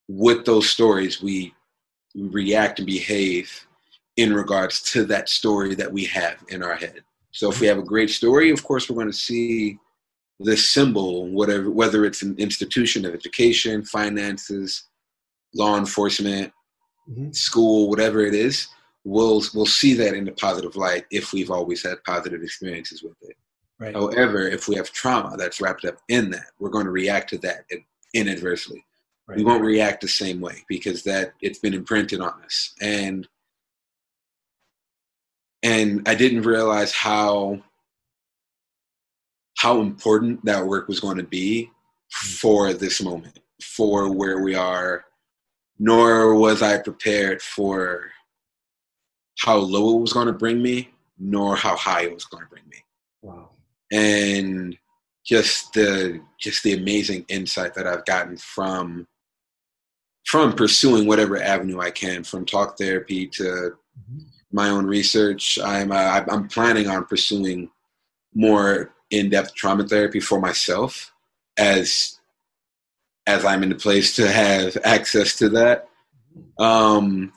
with 0.09 0.45
those 0.45 0.69
stories, 0.69 1.23
we 1.23 1.55
react 2.15 2.79
and 2.79 2.87
behave 2.87 3.67
in 4.17 4.33
regards 4.33 4.83
to 4.93 5.05
that 5.07 5.29
story 5.29 5.75
that 5.75 5.93
we 5.93 6.05
have 6.05 6.37
in 6.49 6.63
our 6.63 6.77
head. 6.77 7.03
So 7.33 7.51
if 7.51 7.61
we 7.61 7.67
have 7.67 7.79
a 7.79 7.83
great 7.83 8.11
story, 8.11 8.51
of 8.51 8.63
course, 8.63 8.89
we're 8.89 8.95
going 8.95 9.11
to 9.11 9.17
see 9.17 9.79
this 10.39 10.69
symbol, 10.69 11.27
whatever, 11.29 11.71
whether 11.71 12.05
it's 12.05 12.23
an 12.23 12.37
institution 12.39 13.05
of 13.05 13.15
education, 13.15 13.85
finances, 13.85 14.85
law 15.55 15.77
enforcement, 15.77 16.53
mm-hmm. 17.09 17.33
school, 17.33 17.89
whatever 17.89 18.21
it 18.21 18.35
is, 18.35 18.69
we'll 19.05 19.43
we'll 19.55 19.67
see 19.67 19.95
that 19.95 20.15
in 20.15 20.27
a 20.29 20.33
positive 20.33 20.77
light 20.77 21.05
if 21.11 21.33
we've 21.33 21.51
always 21.51 21.83
had 21.83 22.03
positive 22.05 22.43
experiences 22.43 23.03
with 23.03 23.17
it. 23.23 23.37
Right. 23.79 23.95
However, 23.95 24.49
if 24.49 24.69
we 24.69 24.77
have 24.77 24.91
trauma 24.93 25.37
that's 25.37 25.61
wrapped 25.61 25.85
up 25.85 25.99
in 26.09 26.31
that, 26.31 26.47
we're 26.59 26.71
going 26.71 26.87
to 26.87 26.91
react 26.91 27.31
to 27.31 27.39
that 27.39 27.65
inadvertently. 28.15 28.85
Right. 29.27 29.39
We 29.39 29.45
won't 29.45 29.65
react 29.65 30.01
the 30.01 30.09
same 30.09 30.41
way 30.41 30.65
because 30.69 31.03
that 31.05 31.33
it's 31.41 31.59
been 31.59 31.75
imprinted 31.75 32.21
on 32.21 32.41
us. 32.45 32.75
And 32.81 33.29
and 35.63 36.07
I 36.09 36.15
didn't 36.15 36.43
realize 36.43 36.93
how 36.93 37.63
how 39.59 39.81
important 39.81 40.45
that 40.45 40.67
work 40.67 40.89
was 40.89 41.01
going 41.01 41.17
to 41.17 41.25
be 41.25 41.71
mm. 41.71 42.39
for 42.39 42.73
this 42.73 43.03
moment, 43.03 43.41
for 43.63 44.13
where 44.13 44.43
we 44.43 44.55
are, 44.55 45.05
nor 45.79 46.35
was 46.35 46.63
I 46.63 46.79
prepared 46.79 47.43
for 47.43 48.11
how 49.39 49.57
low 49.57 49.97
it 49.97 50.01
was 50.01 50.13
going 50.13 50.27
to 50.27 50.33
bring 50.33 50.63
me, 50.63 50.91
nor 51.19 51.57
how 51.57 51.77
high 51.77 52.03
it 52.03 52.15
was 52.15 52.25
going 52.25 52.45
to 52.45 52.51
bring 52.51 52.67
me. 52.69 52.79
Wow. 53.23 53.51
And 53.93 54.77
just 55.25 55.73
the 55.73 56.21
just 56.39 56.63
the 56.63 56.75
amazing 56.75 57.25
insight 57.29 57.75
that 57.75 57.87
I've 57.87 58.05
gotten 58.05 58.37
from 58.37 59.07
from 60.27 60.53
pursuing 60.55 61.07
whatever 61.07 61.41
avenue 61.41 61.81
I 61.81 61.91
can, 61.91 62.25
from 62.25 62.45
talk 62.45 62.79
therapy 62.79 63.27
to 63.29 63.43
mm-hmm. 63.43 64.19
my 64.53 64.69
own 64.69 64.87
research. 64.87 65.59
I'm 65.63 65.93
uh, 65.93 66.25
I'm 66.31 66.49
planning 66.49 66.89
on 66.89 67.07
pursuing 67.07 67.71
more 68.35 68.93
in-depth 69.11 69.55
trauma 69.55 69.87
therapy 69.87 70.21
for 70.21 70.41
myself 70.41 71.13
as 71.57 72.19
as 73.27 73.45
I'm 73.45 73.63
in 73.63 73.71
the 73.71 73.75
place 73.75 74.17
to 74.17 74.31
have 74.31 74.77
access 74.85 75.37
to 75.37 75.49
that. 75.51 75.89
Mm-hmm. 76.37 76.63
Um, 76.63 77.33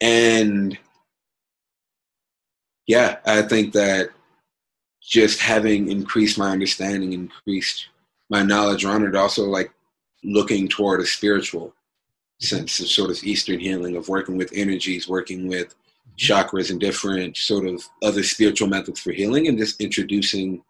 and 0.00 0.78
yeah, 2.86 3.18
I 3.24 3.42
think 3.42 3.72
that 3.72 4.10
just 5.02 5.40
having 5.40 5.90
increased 5.90 6.38
my 6.38 6.50
understanding, 6.50 7.12
increased 7.12 7.88
my 8.30 8.42
knowledge 8.42 8.84
around 8.84 9.04
it, 9.04 9.14
also 9.14 9.44
like 9.44 9.72
looking 10.22 10.68
toward 10.68 11.00
a 11.00 11.06
spiritual 11.06 11.74
sense 12.40 12.80
of 12.80 12.88
sort 12.88 13.10
of 13.10 13.22
Eastern 13.22 13.58
healing, 13.58 13.96
of 13.96 14.08
working 14.08 14.36
with 14.36 14.52
energies, 14.54 15.08
working 15.08 15.46
with 15.46 15.68
mm-hmm. 15.68 16.32
chakras 16.32 16.70
and 16.70 16.80
different 16.80 17.36
sort 17.36 17.66
of 17.66 17.82
other 18.02 18.22
spiritual 18.22 18.68
methods 18.68 19.00
for 19.00 19.12
healing, 19.12 19.48
and 19.48 19.58
just 19.58 19.80
introducing 19.80 20.62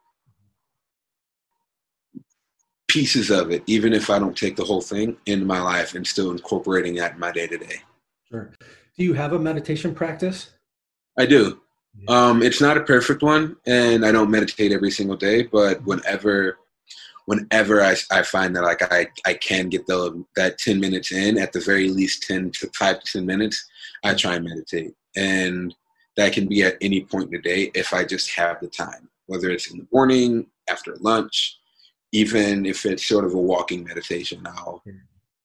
pieces 2.88 3.30
of 3.30 3.50
it, 3.50 3.62
even 3.66 3.92
if 3.92 4.08
I 4.08 4.18
don't 4.20 4.36
take 4.36 4.54
the 4.54 4.64
whole 4.64 4.80
thing 4.80 5.16
into 5.26 5.44
my 5.44 5.60
life, 5.60 5.94
and 5.94 6.06
still 6.06 6.30
incorporating 6.30 6.94
that 6.96 7.14
in 7.14 7.20
my 7.20 7.32
day 7.32 7.46
to 7.46 7.58
day. 7.58 7.80
Sure. 8.28 8.52
Do 8.96 9.04
you 9.04 9.14
have 9.14 9.32
a 9.32 9.38
meditation 9.38 9.94
practice? 9.94 10.50
I 11.18 11.26
do. 11.26 11.60
Um, 12.08 12.42
it's 12.42 12.60
not 12.60 12.76
a 12.76 12.82
perfect 12.82 13.22
one, 13.22 13.56
and 13.66 14.04
I 14.04 14.12
don't 14.12 14.30
meditate 14.30 14.72
every 14.72 14.90
single 14.90 15.16
day. 15.16 15.44
But 15.44 15.82
whenever, 15.84 16.58
whenever 17.26 17.82
I, 17.82 17.96
I 18.10 18.22
find 18.22 18.54
that 18.56 18.62
like 18.62 18.82
I, 18.92 19.08
I 19.24 19.34
can 19.34 19.68
get 19.68 19.86
the 19.86 20.24
that 20.36 20.58
ten 20.58 20.80
minutes 20.80 21.12
in, 21.12 21.38
at 21.38 21.52
the 21.52 21.60
very 21.60 21.88
least 21.88 22.24
ten 22.24 22.50
to 22.52 22.70
five 22.76 23.00
to 23.00 23.12
ten 23.12 23.26
minutes, 23.26 23.64
I 24.04 24.14
try 24.14 24.34
and 24.34 24.44
meditate, 24.44 24.94
and 25.16 25.74
that 26.16 26.32
can 26.32 26.46
be 26.46 26.62
at 26.62 26.76
any 26.80 27.02
point 27.04 27.26
in 27.26 27.30
the 27.30 27.38
day 27.38 27.70
if 27.74 27.92
I 27.94 28.04
just 28.04 28.30
have 28.34 28.60
the 28.60 28.68
time. 28.68 29.08
Whether 29.26 29.50
it's 29.50 29.70
in 29.70 29.78
the 29.78 29.86
morning, 29.90 30.46
after 30.68 30.96
lunch, 31.00 31.58
even 32.12 32.66
if 32.66 32.84
it's 32.86 33.06
sort 33.06 33.24
of 33.24 33.34
a 33.34 33.40
walking 33.40 33.84
meditation, 33.84 34.46
I'll 34.46 34.82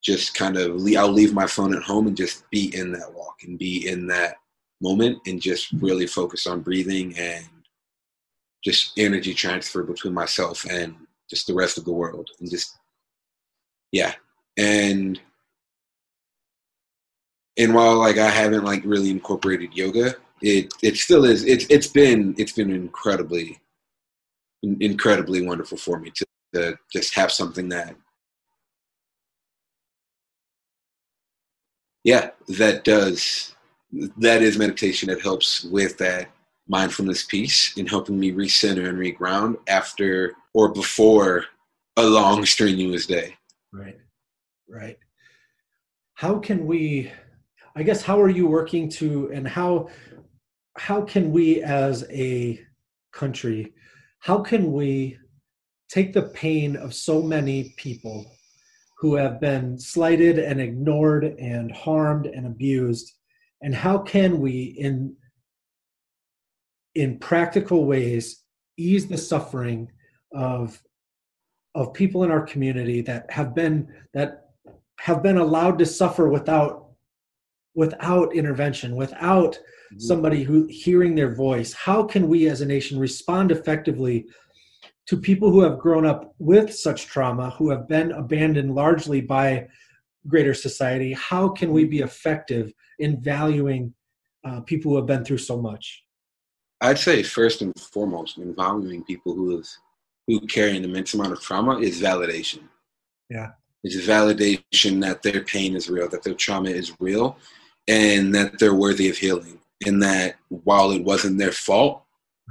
just 0.02 0.36
kind 0.36 0.58
of 0.58 0.76
leave, 0.76 0.98
I'll 0.98 1.12
leave 1.12 1.34
my 1.34 1.48
phone 1.48 1.76
at 1.76 1.84
home 1.84 2.08
and 2.08 2.16
just 2.16 2.50
be 2.50 2.76
in 2.76 2.92
that 2.94 3.14
walk 3.14 3.38
and 3.44 3.58
be 3.58 3.88
in 3.88 4.08
that 4.08 4.36
moment 4.82 5.20
and 5.26 5.42
just 5.42 5.72
really 5.74 6.08
focus 6.08 6.48
on 6.48 6.62
breathing 6.62 7.18
and 7.18 7.46
just 8.63 8.98
energy 8.98 9.34
transfer 9.34 9.84
between 9.84 10.13
myself 10.13 10.65
and 10.70 10.96
just 11.30 11.48
the 11.48 11.54
rest 11.54 11.78
of 11.78 11.86
the 11.86 11.92
world 11.92 12.30
and 12.39 12.50
just 12.50 12.78
yeah. 13.92 14.13
And 14.58 15.20
and 17.60 17.76
while 17.76 17.98
like 17.98 18.18
i 18.18 18.30
haven't 18.30 18.63
like 18.63 18.82
really 18.86 19.12
incorporated 19.12 19.76
yoga 19.76 20.15
it 20.42 20.74
it 20.82 20.96
still 20.96 21.26
is 21.26 21.44
it's 21.44 21.65
it's 21.70 21.88
been 21.88 22.34
it's 22.38 22.54
been 22.54 22.72
incredibly 22.72 23.60
incredibly 24.63 25.46
wonderful 25.46 25.78
for 25.78 26.00
me 26.00 26.12
to, 26.15 26.26
to 26.54 26.76
just 26.92 27.13
have 27.13 27.32
something 27.32 27.70
that 27.70 27.96
yeah 32.04 32.32
that 32.48 32.84
does 32.84 33.56
that 33.91 34.41
is 34.41 34.58
meditation 34.58 35.10
that 35.10 35.21
helps 35.21 35.63
with 35.63 35.97
that 35.97 36.30
mindfulness 36.67 37.23
piece 37.23 37.75
in 37.78 37.88
helping 37.88 38.19
me 38.19 38.32
recenter 38.32 38.88
and 38.89 38.97
reground 38.97 39.56
after 39.67 40.34
or 40.54 40.69
before 40.69 41.45
a 41.97 42.04
long 42.04 42.45
strenuous 42.45 43.08
day. 43.08 43.36
Right 43.71 43.97
right. 44.69 44.97
How 46.13 46.38
can 46.39 46.65
we 46.65 47.12
i 47.75 47.84
guess 47.84 48.02
how 48.02 48.19
are 48.19 48.30
you 48.30 48.47
working 48.47 48.89
to 48.89 49.30
and 49.32 49.47
how 49.47 49.89
how 50.78 51.02
can 51.02 51.32
we 51.32 51.62
as 51.63 52.04
a 52.10 52.60
country 53.12 53.73
how 54.19 54.39
can 54.39 54.71
we 54.71 55.17
take 55.88 56.12
the 56.12 56.23
pain 56.23 56.75
of 56.75 56.93
so 56.93 57.21
many 57.21 57.73
people 57.78 58.36
who 58.97 59.15
have 59.15 59.39
been 59.39 59.80
slighted 59.80 60.39
and 60.39 60.60
ignored 60.60 61.23
and 61.39 61.71
harmed 61.71 62.25
and 62.25 62.45
abused 62.45 63.13
and 63.62 63.76
how 63.76 63.98
can 63.98 64.39
we 64.39 64.76
in 64.78 65.15
in 66.95 67.17
practical 67.19 67.86
ways 67.86 68.43
ease 68.78 69.08
the 69.08 69.17
suffering 69.17 69.89
of 70.34 70.82
of 71.76 71.93
people 71.93 72.24
in 72.24 72.32
our 72.32 72.41
community 72.41 73.02
that 73.02 73.30
have 73.32 73.54
been 73.54 73.88
that 74.13 74.45
have 75.00 75.22
been 75.22 75.38
allowed 75.38 75.78
to 75.80 75.86
suffer 75.86 76.28
without 76.30 76.89
without 77.76 78.36
intervention 78.36 78.95
without 78.95 79.54
mm-hmm. 79.54 80.00
somebody 80.00 80.43
who 80.43 80.65
hearing 80.69 81.15
their 81.15 81.34
voice 81.36 81.74
how 81.74 82.04
can 82.04 82.28
we 82.28 82.48
as 82.48 82.62
a 82.62 82.65
nation 82.65 82.98
respond 82.98 83.52
effectively 83.52 84.26
to 85.06 85.17
people 85.17 85.52
who 85.52 85.62
have 85.62 85.80
grown 85.80 86.06
up 86.06 86.34
with 86.39 86.74
such 86.74 87.08
trauma 87.08 87.50
who 87.52 87.69
have 87.69 87.88
been 87.88 88.12
abandoned 88.12 88.74
largely 88.74 89.22
by 89.22 89.67
greater 90.30 90.54
society 90.54 91.13
how 91.13 91.50
can 91.50 91.72
we 91.72 91.84
be 91.84 92.00
effective 92.00 92.72
in 93.00 93.22
valuing 93.22 93.94
uh, 94.46 94.62
people 94.62 94.92
who 94.92 94.98
have 94.98 95.06
been 95.06 95.26
through 95.26 95.38
so 95.38 95.62
much 95.62 96.04
I'd 96.82 96.98
say 96.98 97.24
first 97.24 97.62
and 97.62 97.78
foremost, 97.78 98.38
in 98.38 98.56
valuing 98.56 99.04
people 99.04 99.34
who 99.34 99.56
have 99.58 99.68
who 100.28 100.39
carry 100.42 100.78
an 100.78 100.84
immense 100.84 101.13
amount 101.13 101.34
of 101.34 101.42
trauma 101.42 101.80
is 101.80 102.02
validation. 102.02 102.62
Yeah. 103.30 103.52
It's 103.84 103.96
validation 103.96 105.02
that 105.02 105.24
their 105.24 105.44
pain 105.44 105.76
is 105.76 105.89
real, 105.89 106.08
that 106.10 106.24
their 106.24 106.36
trauma 106.36 106.70
is 106.70 106.94
real, 107.00 107.38
and 107.88 108.34
that 108.36 108.60
they're 108.60 108.76
worthy 108.76 109.10
of 109.10 109.18
healing. 109.18 109.60
And 109.86 110.04
that 110.04 110.36
while 110.50 110.92
it 110.92 111.04
wasn't 111.04 111.39
their 111.39 111.52
fault, 111.52 112.04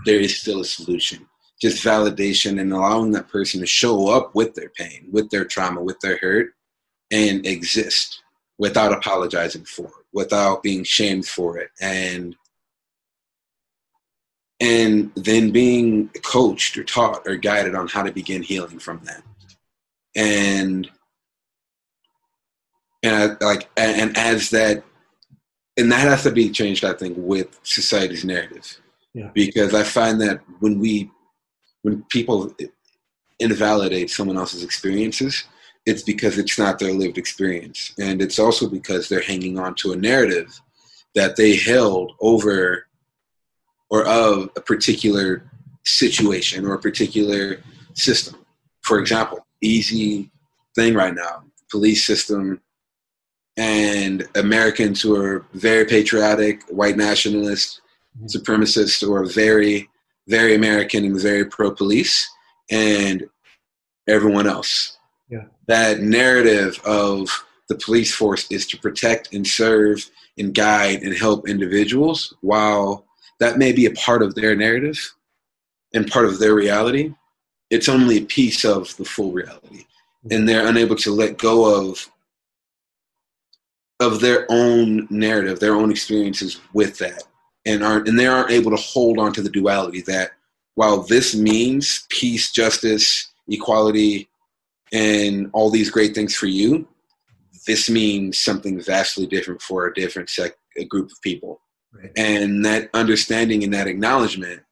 there 0.06 0.18
is 0.18 0.40
still 0.40 0.60
a 0.60 0.64
solution. 0.64 1.26
Just 1.60 1.84
validation 1.84 2.60
and 2.60 2.72
allowing 2.72 3.12
that 3.12 3.28
person 3.28 3.60
to 3.60 3.66
show 3.66 4.08
up 4.08 4.34
with 4.34 4.54
their 4.54 4.70
pain, 4.70 5.08
with 5.12 5.30
their 5.30 5.44
trauma, 5.44 5.82
with 5.82 6.00
their 6.00 6.18
hurt, 6.18 6.54
and 7.10 7.46
exist 7.46 8.22
without 8.58 8.92
apologizing 8.92 9.64
for 9.64 9.86
it, 9.86 10.06
without 10.12 10.62
being 10.62 10.84
shamed 10.84 11.26
for 11.26 11.58
it. 11.58 11.70
And 11.80 12.36
and 14.60 15.12
then 15.14 15.50
being 15.50 16.08
coached 16.24 16.76
or 16.76 16.84
taught 16.84 17.22
or 17.26 17.36
guided 17.36 17.74
on 17.74 17.86
how 17.86 18.02
to 18.02 18.12
begin 18.12 18.42
healing 18.42 18.78
from 18.78 19.00
that 19.04 19.22
and 20.16 20.90
and 23.02 23.38
I, 23.40 23.44
like 23.44 23.68
and 23.76 24.16
as 24.16 24.50
that 24.50 24.82
and 25.76 25.92
that 25.92 26.00
has 26.00 26.24
to 26.24 26.32
be 26.32 26.50
changed 26.50 26.84
i 26.84 26.92
think 26.92 27.16
with 27.18 27.58
society's 27.62 28.24
narrative 28.24 28.80
yeah. 29.14 29.30
because 29.32 29.74
i 29.74 29.84
find 29.84 30.20
that 30.20 30.40
when 30.58 30.78
we 30.80 31.10
when 31.82 32.02
people 32.10 32.54
invalidate 33.38 34.10
someone 34.10 34.36
else's 34.36 34.64
experiences 34.64 35.44
it's 35.88 36.02
because 36.02 36.36
it's 36.36 36.58
not 36.58 36.78
their 36.78 36.92
lived 36.92 37.16
experience 37.16 37.94
and 37.98 38.20
it's 38.20 38.38
also 38.38 38.68
because 38.68 39.08
they're 39.08 39.22
hanging 39.22 39.58
on 39.58 39.74
to 39.74 39.92
a 39.92 39.96
narrative 39.96 40.60
that 41.14 41.34
they 41.34 41.56
held 41.56 42.12
over 42.20 42.86
or 43.88 44.06
of 44.06 44.50
a 44.54 44.60
particular 44.60 45.50
situation 45.86 46.66
or 46.66 46.74
a 46.74 46.78
particular 46.78 47.62
system. 47.94 48.36
For 48.82 48.98
example, 48.98 49.46
easy 49.62 50.30
thing 50.74 50.92
right 50.92 51.14
now, 51.14 51.44
police 51.70 52.04
system 52.04 52.60
and 53.56 54.28
Americans 54.34 55.00
who 55.00 55.16
are 55.16 55.46
very 55.54 55.86
patriotic, 55.86 56.60
white 56.68 56.98
nationalist, 56.98 57.80
supremacists, 58.26 59.08
or 59.08 59.24
very, 59.24 59.88
very 60.28 60.54
American 60.54 61.06
and 61.06 61.18
very 61.18 61.46
pro 61.46 61.70
police, 61.70 62.28
and 62.70 63.24
everyone 64.06 64.46
else. 64.46 64.97
That 65.68 66.00
narrative 66.00 66.80
of 66.84 67.28
the 67.68 67.76
police 67.76 68.14
force 68.14 68.50
is 68.50 68.66
to 68.68 68.78
protect 68.78 69.32
and 69.32 69.46
serve 69.46 70.10
and 70.38 70.54
guide 70.54 71.02
and 71.02 71.14
help 71.14 71.48
individuals 71.48 72.34
while 72.40 73.04
that 73.38 73.58
may 73.58 73.72
be 73.72 73.86
a 73.86 73.92
part 73.92 74.22
of 74.22 74.34
their 74.34 74.56
narrative 74.56 75.14
and 75.94 76.10
part 76.10 76.24
of 76.24 76.38
their 76.38 76.54
reality. 76.54 77.14
It's 77.70 77.88
only 77.88 78.18
a 78.18 78.24
piece 78.24 78.64
of 78.64 78.96
the 78.96 79.04
full 79.04 79.32
reality. 79.32 79.84
And 80.30 80.48
they're 80.48 80.66
unable 80.66 80.96
to 80.96 81.10
let 81.10 81.38
go 81.38 81.88
of 81.88 82.08
of 84.00 84.20
their 84.20 84.46
own 84.48 85.08
narrative, 85.10 85.58
their 85.58 85.74
own 85.74 85.90
experiences 85.90 86.60
with 86.72 86.98
that. 86.98 87.24
And 87.66 87.82
aren't 87.82 88.08
and 88.08 88.18
they 88.18 88.26
aren't 88.26 88.50
able 88.50 88.70
to 88.70 88.76
hold 88.76 89.18
on 89.18 89.32
to 89.34 89.42
the 89.42 89.50
duality 89.50 90.00
that 90.02 90.30
while 90.76 91.02
this 91.02 91.34
means 91.34 92.06
peace, 92.08 92.52
justice, 92.52 93.30
equality, 93.48 94.28
and 94.92 95.50
all 95.52 95.70
these 95.70 95.90
great 95.90 96.14
things 96.14 96.34
for 96.34 96.46
you, 96.46 96.86
this 97.66 97.90
means 97.90 98.38
something 98.38 98.80
vastly 98.80 99.26
different 99.26 99.60
for 99.60 99.86
a 99.86 99.94
different 99.94 100.30
sec- 100.30 100.56
a 100.76 100.84
group 100.84 101.10
of 101.10 101.20
people 101.22 101.60
right. 101.92 102.10
and 102.16 102.64
that 102.64 102.88
understanding 102.94 103.62
and 103.64 103.74
that 103.74 103.86
acknowledgement 103.86 104.62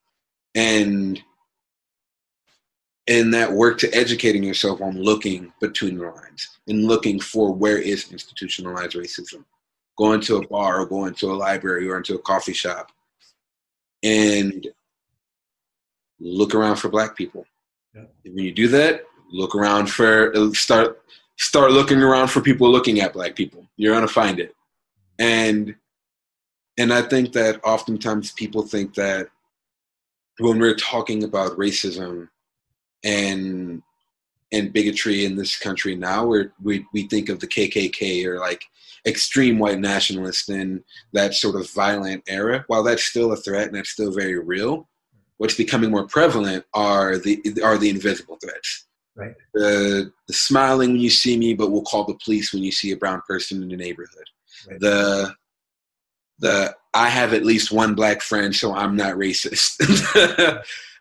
and 0.55 1.21
and 3.09 3.33
that 3.33 3.53
work 3.53 3.79
to 3.79 3.95
educating 3.95 4.43
yourself 4.43 4.81
on 4.81 5.01
looking 5.01 5.53
between 5.61 5.99
the 5.99 6.05
lines 6.05 6.59
and 6.67 6.87
looking 6.87 7.21
for 7.21 7.53
where 7.53 7.79
is 7.79 8.11
institutionalized 8.11 8.97
racism 8.97 9.45
going 9.99 10.21
to 10.21 10.37
a 10.37 10.49
bar 10.49 10.81
or 10.81 10.87
going 10.87 11.15
to 11.15 11.31
a 11.31 11.35
library 11.35 11.89
or 11.89 11.97
into 11.99 12.15
a 12.15 12.23
coffee 12.23 12.53
shop 12.53 12.93
and 14.03 14.69
look 16.19 16.55
around 16.55 16.77
for 16.77 16.89
black 16.89 17.17
people 17.17 17.45
yeah. 17.95 18.05
when 18.25 18.45
you 18.45 18.53
do 18.53 18.69
that 18.69 19.05
look 19.31 19.55
around 19.55 19.87
for 19.87 20.33
start 20.55 21.03
start 21.37 21.71
looking 21.71 22.03
around 22.03 22.29
for 22.29 22.41
people 22.41 22.71
looking 22.71 23.01
at 23.01 23.13
black 23.13 23.35
people 23.35 23.67
you're 23.77 23.99
to 24.01 24.09
find 24.09 24.41
it 24.41 24.55
and 25.19 25.75
and 26.79 26.93
I 26.93 27.03
think 27.03 27.33
that 27.33 27.65
oftentimes 27.65 28.33
people 28.33 28.63
think 28.63 28.95
that 28.95 29.29
when 30.39 30.59
we're 30.59 30.77
talking 30.77 31.25
about 31.25 31.57
racism 31.57 32.29
and 33.05 33.83
and 34.53 34.73
bigotry 34.73 35.25
in 35.25 35.37
this 35.37 35.59
country 35.59 35.97
now, 35.97 36.27
we 36.27 36.49
we 36.63 36.87
we 36.93 37.09
think 37.09 37.29
of 37.29 37.41
the 37.41 37.47
KKK 37.47 38.27
or 38.27 38.39
like 38.39 38.65
extreme 39.07 39.59
white 39.59 39.81
nationalists 39.81 40.49
and 40.49 40.83
that 41.13 41.35
sort 41.35 41.57
of 41.57 41.71
violent 41.73 42.23
era. 42.29 42.65
While 42.67 42.83
that's 42.83 43.05
still 43.05 43.33
a 43.33 43.37
threat 43.37 43.69
and 43.69 43.77
that's 43.77 43.91
still 43.91 44.13
very 44.13 44.39
real, 44.39 44.89
what's 45.39 45.55
becoming 45.55 45.91
more 45.91 46.07
prevalent 46.07 46.65
are 46.75 47.19
the 47.19 47.43
are 47.65 47.79
the 47.79 47.91
invisible 47.91 48.39
threats. 48.43 48.86
Right. 49.17 49.35
The 49.55 50.13
the 50.27 50.33
smiling 50.33 50.93
when 50.93 51.01
you 51.01 51.11
see 51.11 51.39
me, 51.39 51.55
but 51.55 51.71
we'll 51.71 51.83
call 51.83 52.05
the 52.05 52.19
police 52.23 52.53
when 52.53 52.63
you 52.63 52.71
see 52.71 52.93
a 52.93 52.97
brown 52.97 53.23
person 53.27 53.63
in 53.63 53.69
the 53.69 53.77
neighborhood. 53.77 54.27
Right. 54.69 54.81
The 54.81 55.35
the 56.39 56.77
I 56.93 57.09
have 57.09 57.33
at 57.33 57.45
least 57.45 57.73
one 57.73 57.95
black 57.95 58.21
friend, 58.21 58.55
so 58.55 58.75
I'm 58.75 58.95
not 58.95 59.15
racist. 59.15 59.79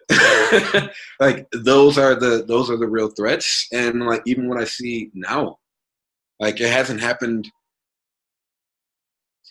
like 1.20 1.48
those 1.52 1.98
are 1.98 2.16
the 2.16 2.46
those 2.48 2.70
are 2.70 2.78
the 2.78 2.88
real 2.88 3.10
threats, 3.10 3.68
and 3.74 4.06
like 4.06 4.22
even 4.26 4.48
what 4.48 4.62
I 4.62 4.66
see 4.66 5.12
now, 5.14 5.60
like 6.40 6.62
it 6.62 6.72
hasn't 6.72 7.02
happened. 7.02 7.52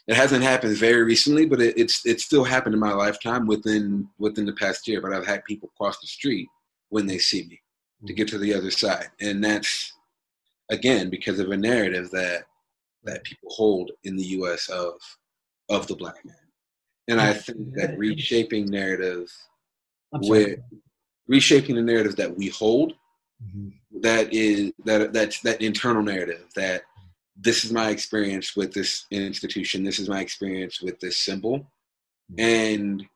It 0.06 0.16
hasn't 0.16 0.42
happened 0.42 0.76
very 0.76 1.02
recently, 1.02 1.46
but 1.46 1.60
it, 1.60 1.78
it's 1.78 2.06
it's 2.06 2.24
still 2.24 2.44
happened 2.44 2.74
in 2.74 2.80
my 2.80 2.92
lifetime 2.92 3.46
within 3.46 4.08
within 4.18 4.46
the 4.46 4.52
past 4.54 4.88
year. 4.88 5.02
But 5.02 5.12
I've 5.12 5.26
had 5.26 5.44
people 5.44 5.70
cross 5.76 5.98
the 6.00 6.06
street 6.06 6.48
when 6.88 7.06
they 7.06 7.18
see 7.18 7.44
me 7.44 7.60
to 8.06 8.12
get 8.12 8.28
to 8.28 8.38
the 8.38 8.54
other 8.54 8.70
side, 8.70 9.08
and 9.20 9.42
that's 9.42 9.92
again 10.70 11.10
because 11.10 11.38
of 11.38 11.50
a 11.50 11.56
narrative 11.56 12.10
that 12.10 12.44
that 13.04 13.24
people 13.24 13.50
hold 13.50 13.90
in 14.04 14.16
the 14.16 14.24
U.S. 14.24 14.68
of 14.68 14.94
of 15.68 15.86
the 15.86 15.96
black 15.96 16.24
man. 16.24 16.36
And 17.08 17.20
I 17.20 17.34
think 17.34 17.74
that 17.74 17.98
reshaping 17.98 18.66
narrative 18.66 19.30
with 20.12 20.60
reshaping 21.26 21.74
the 21.74 21.82
narrative 21.82 22.16
that 22.16 22.36
we 22.36 22.48
hold 22.48 22.94
mm-hmm. 23.42 23.68
that 24.00 24.32
is 24.32 24.72
that 24.84 25.12
that's 25.12 25.40
that 25.40 25.60
internal 25.60 26.02
narrative 26.02 26.46
that 26.54 26.82
this 27.36 27.64
is 27.64 27.72
my 27.72 27.90
experience 27.90 28.54
with 28.54 28.72
this 28.72 29.06
institution 29.10 29.82
this 29.82 29.98
is 29.98 30.08
my 30.08 30.20
experience 30.20 30.80
with 30.80 31.00
this 31.00 31.16
symbol 31.16 31.58
mm-hmm. 31.58 32.40
and 32.40 33.06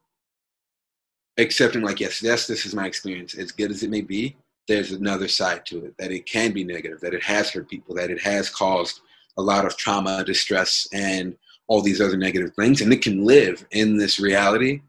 accepting 1.37 1.83
like 1.83 2.01
yes 2.01 2.23
yes 2.23 2.47
this 2.47 2.67
is 2.67 2.75
my 2.75 2.87
experience 2.87 3.35
as 3.35 3.53
good 3.53 3.71
as 3.71 3.83
it 3.83 3.91
may 3.91 4.01
be 4.01 4.37
there's 4.69 4.93
another 4.93 5.29
side 5.29 5.65
to 5.67 5.85
it 5.87 5.95
that 5.99 6.13
it 6.13 6.27
can 6.27 6.53
be 6.53 6.65
negative 6.65 7.01
that 7.01 7.15
it 7.15 7.23
has 7.23 7.51
hurt 7.51 7.69
people 7.69 7.95
that 7.95 8.11
it 8.11 8.21
has 8.21 8.49
caused 8.51 9.01
a 9.39 9.43
lot 9.43 9.65
of 9.65 9.77
trauma 9.77 10.23
distress 10.25 10.87
and 10.93 11.37
all 11.67 11.83
these 11.83 12.01
other 12.01 12.17
negative 12.17 12.55
things 12.55 12.81
and 12.81 12.93
it 12.93 13.03
can 13.03 13.25
live 13.25 13.67
in 13.73 13.97
this 13.97 14.21
reality 14.21 14.81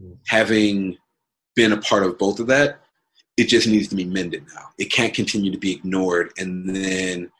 mm-hmm. 0.00 0.12
having 0.26 0.96
been 1.54 1.72
a 1.72 1.80
part 1.80 2.02
of 2.02 2.18
both 2.18 2.40
of 2.40 2.46
that 2.46 2.80
it 3.38 3.48
just 3.48 3.68
needs 3.68 3.86
to 3.88 3.94
be 3.94 4.04
mended 4.04 4.44
now. 4.52 4.68
It 4.78 4.86
can't 4.86 5.14
continue 5.14 5.52
to 5.52 5.58
be 5.58 5.70
ignored 5.70 6.32
and 6.38 6.74
then 6.74 7.30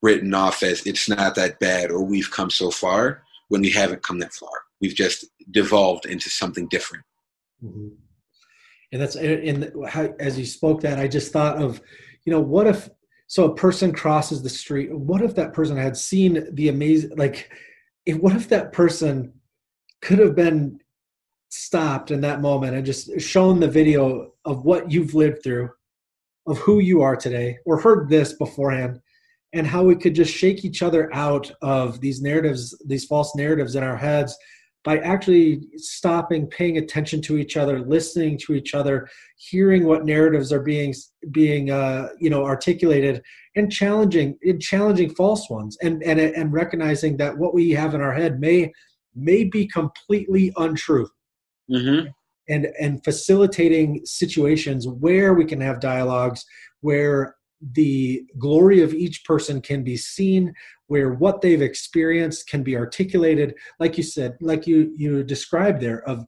written 0.00 0.32
off 0.32 0.62
as 0.62 0.86
it's 0.86 1.08
not 1.08 1.34
that 1.34 1.58
bad 1.58 1.90
or 1.90 2.02
we've 2.02 2.30
come 2.30 2.50
so 2.50 2.70
far 2.70 3.24
when 3.48 3.60
we 3.60 3.70
haven't 3.70 4.04
come 4.04 4.20
that 4.20 4.32
far. 4.32 4.62
We've 4.80 4.94
just 4.94 5.26
devolved 5.50 6.06
into 6.06 6.30
something 6.30 6.68
different. 6.68 7.04
Mm-hmm. 7.62 7.88
And 8.92 9.00
that's 9.00 9.16
and 9.16 9.72
how, 9.88 10.12
as 10.18 10.38
you 10.38 10.44
spoke 10.44 10.80
that, 10.82 10.98
I 10.98 11.06
just 11.06 11.32
thought 11.32 11.58
of, 11.58 11.80
you 12.24 12.32
know, 12.32 12.40
what 12.40 12.66
if 12.66 12.88
so 13.28 13.44
a 13.44 13.54
person 13.54 13.92
crosses 13.92 14.42
the 14.42 14.48
street? 14.48 14.92
What 14.92 15.22
if 15.22 15.34
that 15.36 15.52
person 15.52 15.76
had 15.76 15.96
seen 15.96 16.48
the 16.52 16.68
amazing 16.68 17.16
like? 17.16 17.50
If, 18.06 18.16
what 18.16 18.34
if 18.34 18.48
that 18.48 18.72
person 18.72 19.32
could 20.02 20.18
have 20.18 20.34
been 20.34 20.80
stopped 21.50 22.10
in 22.10 22.20
that 22.22 22.40
moment 22.40 22.74
and 22.74 22.86
just 22.86 23.20
shown 23.20 23.60
the 23.60 23.68
video 23.68 24.32
of 24.44 24.64
what 24.64 24.90
you've 24.90 25.14
lived 25.14 25.42
through, 25.42 25.70
of 26.46 26.58
who 26.58 26.80
you 26.80 27.02
are 27.02 27.16
today, 27.16 27.58
or 27.66 27.78
heard 27.78 28.08
this 28.08 28.32
beforehand, 28.32 29.00
and 29.52 29.66
how 29.66 29.84
we 29.84 29.96
could 29.96 30.14
just 30.14 30.34
shake 30.34 30.64
each 30.64 30.82
other 30.82 31.12
out 31.14 31.50
of 31.62 32.00
these 32.00 32.22
narratives, 32.22 32.76
these 32.86 33.04
false 33.04 33.34
narratives 33.36 33.74
in 33.74 33.82
our 33.82 33.96
heads 33.96 34.36
by 34.84 34.98
actually 34.98 35.62
stopping 35.76 36.46
paying 36.46 36.78
attention 36.78 37.20
to 37.20 37.36
each 37.36 37.56
other 37.56 37.80
listening 37.80 38.38
to 38.38 38.54
each 38.54 38.74
other 38.74 39.08
hearing 39.36 39.84
what 39.84 40.04
narratives 40.04 40.52
are 40.52 40.62
being 40.62 40.94
being 41.30 41.70
uh, 41.70 42.08
you 42.18 42.30
know 42.30 42.44
articulated 42.44 43.22
and 43.56 43.70
challenging 43.70 44.38
and 44.42 44.60
challenging 44.60 45.10
false 45.14 45.50
ones 45.50 45.76
and 45.82 46.02
and 46.02 46.18
and 46.20 46.52
recognizing 46.52 47.16
that 47.16 47.36
what 47.36 47.54
we 47.54 47.70
have 47.70 47.94
in 47.94 48.00
our 48.00 48.14
head 48.14 48.40
may 48.40 48.72
may 49.14 49.44
be 49.44 49.66
completely 49.66 50.52
untrue 50.56 51.08
mm-hmm. 51.70 52.06
and 52.48 52.66
and 52.80 53.04
facilitating 53.04 54.00
situations 54.04 54.86
where 54.88 55.34
we 55.34 55.44
can 55.44 55.60
have 55.60 55.80
dialogues 55.80 56.44
where 56.80 57.36
the 57.72 58.24
glory 58.38 58.82
of 58.82 58.94
each 58.94 59.24
person 59.24 59.60
can 59.60 59.84
be 59.84 59.96
seen 59.96 60.52
where 60.86 61.12
what 61.12 61.40
they've 61.40 61.62
experienced 61.62 62.48
can 62.48 62.62
be 62.62 62.76
articulated 62.76 63.54
like 63.78 63.96
you 63.98 64.02
said 64.02 64.36
like 64.40 64.66
you 64.66 64.92
you 64.96 65.22
described 65.22 65.80
there 65.80 66.02
of 66.08 66.24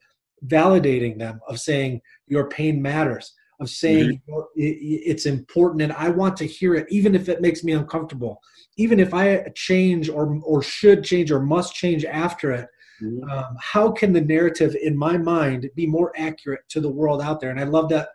validating 0.47 1.18
them 1.18 1.40
of 1.49 1.59
saying 1.59 2.01
your 2.27 2.49
pain 2.49 2.83
matters 2.83 3.33
of 3.61 3.71
saying 3.71 4.21
mm-hmm. 4.29 4.42
it's 4.57 5.25
important 5.25 5.81
and 5.81 5.92
i 5.92 6.09
want 6.09 6.37
to 6.37 6.47
hear 6.47 6.75
it 6.75 6.87
even 6.90 7.14
if 7.14 7.29
it 7.29 7.40
makes 7.40 7.64
me 7.64 7.73
uncomfortable 7.73 8.38
even 8.77 9.01
if 9.01 9.14
i 9.14 9.42
change 9.55 10.11
or 10.11 10.38
or 10.45 10.62
should 10.62 11.03
change 11.03 11.31
or 11.31 11.40
must 11.40 11.75
change 11.75 12.05
after 12.05 12.53
it 12.53 12.68
Mm-hmm. 13.03 13.31
Um, 13.31 13.57
how 13.61 13.90
can 13.90 14.12
the 14.12 14.21
narrative 14.21 14.77
in 14.81 14.97
my 14.97 15.16
mind 15.16 15.68
be 15.75 15.87
more 15.87 16.12
accurate 16.16 16.61
to 16.68 16.81
the 16.81 16.90
world 16.90 17.21
out 17.21 17.40
there? 17.40 17.51
And 17.51 17.59
I 17.59 17.64
love 17.64 17.88
that 17.88 18.11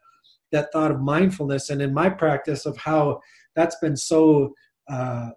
that 0.51 0.71
thought 0.71 0.91
of 0.91 1.01
mindfulness, 1.01 1.69
and 1.69 1.81
in 1.81 1.93
my 1.93 2.09
practice 2.09 2.65
of 2.65 2.77
how 2.77 3.19
that's 3.55 3.77
been 3.79 3.97
so 3.97 4.53
uh, 4.89 5.29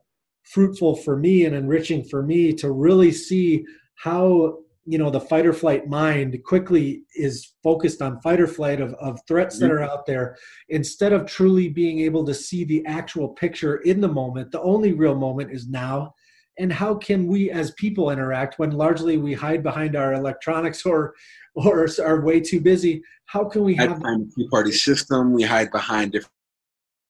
fruitful 0.44 0.96
for 0.96 1.16
me 1.16 1.44
and 1.44 1.54
enriching 1.54 2.04
for 2.04 2.22
me 2.22 2.52
to 2.52 2.72
really 2.72 3.12
see 3.12 3.64
how 3.94 4.58
you 4.84 4.98
know 4.98 5.10
the 5.10 5.20
fight 5.20 5.46
or 5.46 5.52
flight 5.52 5.88
mind 5.88 6.36
quickly 6.44 7.02
is 7.14 7.54
focused 7.62 8.02
on 8.02 8.20
fight 8.20 8.40
or 8.40 8.46
flight 8.46 8.80
of, 8.80 8.94
of 8.94 9.20
threats 9.28 9.58
that 9.58 9.66
mm-hmm. 9.66 9.74
are 9.74 9.82
out 9.82 10.06
there 10.06 10.36
instead 10.70 11.12
of 11.12 11.26
truly 11.26 11.68
being 11.68 12.00
able 12.00 12.24
to 12.24 12.34
see 12.34 12.64
the 12.64 12.84
actual 12.86 13.28
picture 13.28 13.76
in 13.78 14.00
the 14.00 14.08
moment 14.08 14.50
the 14.50 14.60
only 14.62 14.92
real 14.92 15.14
moment 15.14 15.52
is 15.52 15.68
now 15.68 16.12
and 16.58 16.72
how 16.72 16.94
can 16.94 17.26
we 17.26 17.50
as 17.50 17.70
people 17.72 18.10
interact 18.10 18.58
when 18.58 18.70
largely 18.70 19.16
we 19.16 19.32
hide 19.32 19.62
behind 19.62 19.94
our 19.94 20.14
electronics 20.14 20.84
or 20.84 21.14
or 21.54 21.88
are 22.02 22.20
way 22.20 22.40
too 22.40 22.60
busy 22.60 23.02
how 23.26 23.44
can 23.44 23.62
we 23.62 23.74
have 23.74 24.00
the 24.00 24.32
two-party 24.36 24.72
system 24.72 25.32
we 25.32 25.42
hide 25.42 25.70
behind 25.70 26.12
different, 26.12 26.34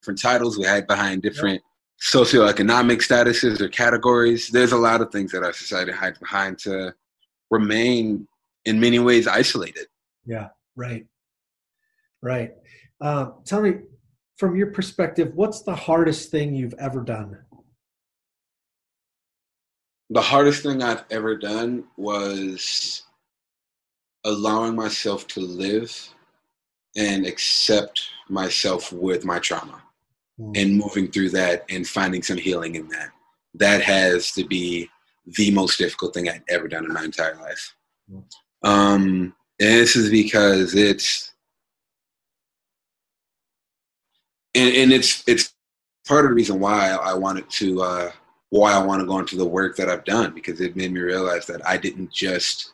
different 0.00 0.20
titles 0.20 0.58
we 0.58 0.64
hide 0.64 0.86
behind 0.86 1.22
different 1.22 1.54
yep. 1.54 1.62
socioeconomic 2.02 2.98
statuses 2.98 3.60
or 3.60 3.68
categories. 3.68 4.48
There's 4.48 4.72
a 4.72 4.78
lot 4.78 5.00
of 5.00 5.10
things 5.10 5.32
that 5.32 5.42
our 5.42 5.52
society 5.52 5.92
hides 5.92 6.18
behind 6.18 6.58
to 6.60 6.94
remain 7.50 8.26
in 8.66 8.78
many 8.78 8.98
ways 8.98 9.26
isolated. 9.26 9.86
Yeah 10.26 10.48
right. 10.80 11.06
Right. 12.22 12.52
Um, 13.00 13.34
tell 13.44 13.62
me 13.62 13.74
from 14.36 14.56
your 14.56 14.68
perspective 14.68 15.32
what's 15.34 15.62
the 15.62 15.74
hardest 15.74 16.30
thing 16.30 16.54
you've 16.54 16.74
ever 16.78 17.00
done? 17.02 17.38
The 20.10 20.20
hardest 20.20 20.62
thing 20.62 20.82
I've 20.82 21.04
ever 21.10 21.36
done 21.36 21.84
was 21.96 23.04
allowing 24.24 24.74
myself 24.74 25.26
to 25.28 25.40
live 25.40 26.14
and 26.96 27.26
accept 27.26 28.02
myself 28.28 28.92
with 28.92 29.24
my 29.24 29.38
trauma 29.38 29.82
mm. 30.38 30.60
and 30.60 30.76
moving 30.76 31.10
through 31.10 31.30
that 31.30 31.64
and 31.70 31.86
finding 31.86 32.22
some 32.22 32.36
healing 32.36 32.74
in 32.74 32.88
that. 32.88 33.10
That 33.54 33.82
has 33.82 34.32
to 34.32 34.44
be 34.44 34.88
the 35.26 35.50
most 35.50 35.78
difficult 35.78 36.14
thing 36.14 36.28
I've 36.28 36.42
ever 36.48 36.68
done 36.68 36.84
in 36.84 36.92
my 36.92 37.04
entire 37.04 37.36
life. 37.36 37.74
Mm. 38.10 38.24
Um, 38.62 39.34
and 39.60 39.68
this 39.68 39.96
is 39.96 40.10
because 40.10 40.74
it's 40.74 41.32
and, 44.54 44.74
and 44.74 44.92
it's 44.92 45.22
it's 45.26 45.54
part 46.06 46.24
of 46.24 46.30
the 46.30 46.34
reason 46.34 46.60
why 46.60 46.90
I 46.90 47.14
wanted 47.14 47.48
to 47.50 47.82
uh, 47.82 48.12
why 48.50 48.72
I 48.72 48.82
want 48.82 49.00
to 49.00 49.06
go 49.06 49.18
into 49.18 49.36
the 49.36 49.46
work 49.46 49.76
that 49.76 49.88
I've 49.88 50.04
done 50.04 50.34
because 50.34 50.60
it 50.60 50.76
made 50.76 50.92
me 50.92 51.00
realize 51.00 51.46
that 51.46 51.66
I 51.66 51.76
didn't 51.76 52.12
just 52.12 52.72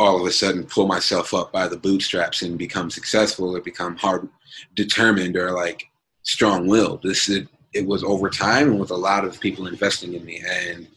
all 0.00 0.20
of 0.20 0.26
a 0.26 0.30
sudden 0.30 0.64
pull 0.64 0.86
myself 0.86 1.32
up 1.34 1.52
by 1.52 1.68
the 1.68 1.76
bootstraps 1.76 2.42
and 2.42 2.58
become 2.58 2.90
successful 2.90 3.56
or 3.56 3.60
become 3.60 3.96
hard 3.96 4.28
determined 4.74 5.36
or 5.36 5.52
like 5.52 5.84
strong 6.22 6.66
willed. 6.66 7.02
This 7.02 7.28
it, 7.28 7.48
it 7.72 7.86
was 7.86 8.02
over 8.04 8.28
time 8.28 8.70
and 8.70 8.80
with 8.80 8.90
a 8.90 8.96
lot 8.96 9.24
of 9.24 9.40
people 9.40 9.66
investing 9.66 10.14
in 10.14 10.24
me 10.24 10.42
and 10.46 10.88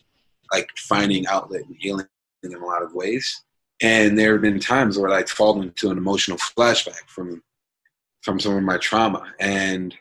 like 0.52 0.70
finding 0.78 1.28
outlet 1.28 1.66
and 1.66 1.76
healing 1.80 2.08
in 2.44 2.54
a 2.54 2.66
lot 2.66 2.82
of 2.82 2.94
ways. 2.94 3.44
And 3.82 4.18
there 4.18 4.34
have 4.34 4.42
been 4.42 4.60
times 4.60 4.98
where 4.98 5.12
I'd 5.12 5.30
fallen 5.30 5.64
into 5.68 5.92
an 5.92 5.98
emotional 5.98 6.38
flashback 6.38 7.06
from 7.08 7.44
from 8.24 8.40
some 8.40 8.56
of 8.56 8.64
my 8.64 8.78
trauma 8.78 9.32
and 9.40 9.94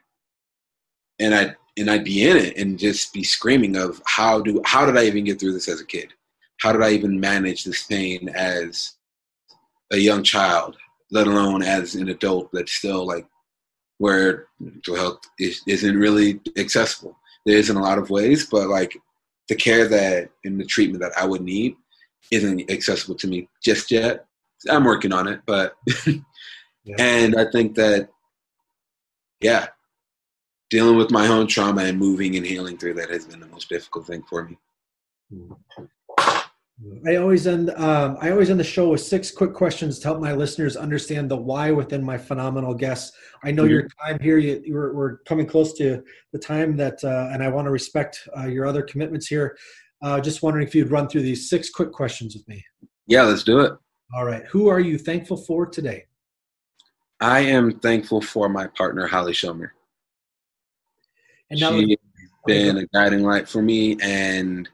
and 1.18 1.34
I 1.34 1.54
and 1.78 1.90
I'd 1.90 2.04
be 2.04 2.28
in 2.28 2.36
it 2.38 2.56
and 2.56 2.78
just 2.78 3.12
be 3.12 3.22
screaming 3.22 3.76
of 3.76 4.00
how 4.06 4.40
do 4.40 4.62
how 4.64 4.86
did 4.86 4.96
I 4.96 5.04
even 5.04 5.24
get 5.24 5.38
through 5.38 5.52
this 5.52 5.68
as 5.68 5.80
a 5.80 5.86
kid? 5.86 6.14
How 6.60 6.72
did 6.72 6.82
I 6.82 6.90
even 6.90 7.20
manage 7.20 7.64
this 7.64 7.82
pain 7.84 8.28
as 8.30 8.94
a 9.92 9.98
young 9.98 10.22
child, 10.22 10.76
let 11.10 11.26
alone 11.26 11.62
as 11.62 11.94
an 11.94 12.08
adult 12.08 12.50
that's 12.52 12.72
still 12.72 13.06
like 13.06 13.26
where 13.98 14.46
mental 14.60 14.96
health 14.96 15.20
is, 15.38 15.62
isn't 15.66 15.96
really 15.96 16.40
accessible. 16.56 17.16
There 17.44 17.56
is 17.56 17.70
in 17.70 17.76
a 17.76 17.82
lot 17.82 17.98
of 17.98 18.10
ways, 18.10 18.46
but 18.46 18.68
like 18.68 18.96
the 19.48 19.54
care 19.54 19.86
that 19.88 20.30
and 20.44 20.60
the 20.60 20.64
treatment 20.64 21.02
that 21.02 21.16
I 21.16 21.26
would 21.26 21.42
need 21.42 21.76
isn't 22.30 22.70
accessible 22.70 23.14
to 23.16 23.26
me 23.26 23.48
just 23.62 23.90
yet. 23.90 24.26
I'm 24.68 24.84
working 24.84 25.12
on 25.12 25.28
it, 25.28 25.40
but 25.46 25.76
yeah. 26.84 26.96
and 26.98 27.36
I 27.36 27.50
think 27.50 27.74
that 27.76 28.08
yeah, 29.40 29.68
dealing 30.70 30.96
with 30.96 31.10
my 31.10 31.28
own 31.28 31.46
trauma 31.46 31.84
and 31.84 31.98
moving 31.98 32.36
and 32.36 32.46
healing 32.46 32.78
through 32.78 32.94
that 32.94 33.10
has 33.10 33.26
been 33.26 33.40
the 33.40 33.46
most 33.46 33.68
difficult 33.68 34.06
thing 34.06 34.22
for 34.28 34.44
me. 34.44 34.58
Mm-hmm. 35.32 35.84
I 37.08 37.16
always 37.16 37.46
end 37.46 37.70
um, 37.70 38.18
I 38.20 38.30
always 38.30 38.50
end 38.50 38.60
the 38.60 38.64
show 38.64 38.90
with 38.90 39.00
six 39.00 39.30
quick 39.30 39.54
questions 39.54 39.98
to 40.00 40.08
help 40.08 40.20
my 40.20 40.34
listeners 40.34 40.76
understand 40.76 41.30
the 41.30 41.36
why 41.36 41.70
within 41.70 42.04
my 42.04 42.18
phenomenal 42.18 42.74
guests. 42.74 43.16
I 43.42 43.50
know 43.50 43.62
mm-hmm. 43.62 43.70
your 43.70 43.88
time 44.04 44.18
here. 44.20 44.36
You, 44.36 44.62
you're, 44.64 44.94
we're 44.94 45.18
coming 45.18 45.46
close 45.46 45.72
to 45.78 46.02
the 46.32 46.38
time 46.38 46.76
that, 46.76 47.02
uh, 47.02 47.30
and 47.32 47.42
I 47.42 47.48
want 47.48 47.64
to 47.66 47.70
respect 47.70 48.28
uh, 48.36 48.46
your 48.46 48.66
other 48.66 48.82
commitments 48.82 49.26
here. 49.26 49.56
Uh, 50.02 50.20
just 50.20 50.42
wondering 50.42 50.66
if 50.66 50.74
you'd 50.74 50.90
run 50.90 51.08
through 51.08 51.22
these 51.22 51.48
six 51.48 51.70
quick 51.70 51.92
questions 51.92 52.34
with 52.34 52.46
me. 52.46 52.62
Yeah, 53.06 53.22
let's 53.22 53.42
do 53.42 53.60
it. 53.60 53.72
All 54.14 54.26
right. 54.26 54.44
Who 54.46 54.68
are 54.68 54.80
you 54.80 54.98
thankful 54.98 55.38
for 55.38 55.64
today? 55.64 56.04
I 57.20 57.40
am 57.40 57.78
thankful 57.80 58.20
for 58.20 58.50
my 58.50 58.66
partner 58.66 59.06
Holly 59.06 59.32
Shomer. 59.32 59.70
And 61.50 61.58
now 61.58 61.70
she 61.70 61.90
has 61.90 62.28
been 62.44 62.76
a 62.76 62.86
guiding 62.88 63.22
light 63.22 63.48
for 63.48 63.62
me, 63.62 63.96
and 64.02 64.68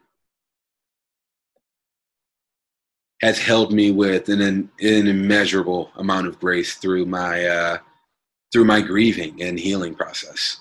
has 3.23 3.39
helped 3.39 3.73
me 3.73 3.91
with 3.93 4.29
an, 4.29 4.41
an 4.43 4.69
immeasurable 4.81 5.91
amount 5.97 6.27
of 6.27 6.39
grace 6.41 6.75
through 6.75 7.07
my 7.07 7.45
uh, 7.45 7.79
through 8.53 8.65
my 8.65 8.81
grieving 8.81 9.41
and 9.43 9.59
healing 9.59 9.95
process. 9.95 10.61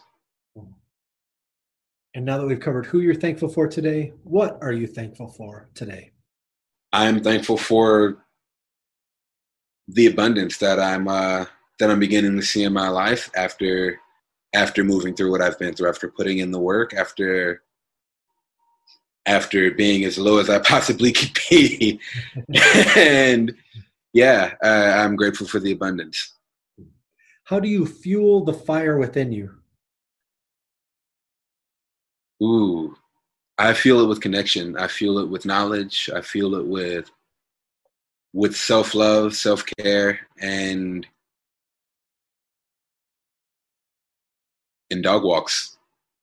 And 2.14 2.26
now 2.26 2.38
that 2.38 2.45
we've 2.45 2.59
covered 2.59 2.86
who 2.86 2.99
you're 2.99 3.16
thankful 3.16 3.49
for 3.49 3.68
today, 3.68 4.14
what 4.24 4.57
are 4.62 4.74
you 4.74 4.86
thankful 4.86 5.28
for 5.28 5.70
today? 5.74 6.12
I'm 6.93 7.24
thankful 7.24 7.57
for 7.57 8.26
the 9.88 10.07
abundance 10.07 10.57
that 10.57 10.80
I'm 10.80 11.07
uh, 11.07 11.45
that 11.80 11.89
I'm 11.89 11.99
beginning 11.99 12.36
to 12.36 12.45
see 12.45 12.64
in 12.64 12.74
my 12.74 12.89
life 12.89 13.32
after 13.36 13.99
after 14.53 14.84
moving 14.84 15.16
through 15.16 15.32
what 15.32 15.41
I've 15.41 15.57
been 15.57 15.74
through, 15.74 15.89
after 15.89 16.09
putting 16.09 16.39
in 16.39 16.51
the 16.51 16.59
work, 16.59 16.93
after 16.93 17.64
after 19.26 19.72
being 19.72 20.03
as 20.05 20.17
low 20.17 20.38
as 20.38 20.49
I 20.49 20.59
possibly 20.74 21.11
could 21.11 21.38
be, 21.49 21.99
and 22.95 23.53
yeah, 24.13 24.53
uh, 24.63 24.93
I'm 24.97 25.15
grateful 25.15 25.47
for 25.47 25.59
the 25.59 25.72
abundance. 25.72 26.34
How 27.43 27.59
do 27.59 27.67
you 27.67 27.86
fuel 27.86 28.43
the 28.45 28.53
fire 28.53 28.97
within 28.97 29.32
you? 29.32 29.51
Ooh, 32.43 32.95
I 33.57 33.74
feel 33.74 33.99
it 33.99 34.07
with 34.07 34.22
connection. 34.22 34.76
I 34.78 34.88
feel 34.88 35.19
it 35.19 35.30
with 35.30 35.45
knowledge. 35.45 36.09
I 36.13 36.22
feel 36.22 36.55
it 36.55 36.65
with 36.65 37.11
with 38.34 38.55
self 38.55 38.95
love, 38.95 39.36
self 39.36 39.65
care, 39.78 40.22
and 40.39 41.05
in 44.89 45.01
dog 45.01 45.24
walks. 45.24 45.78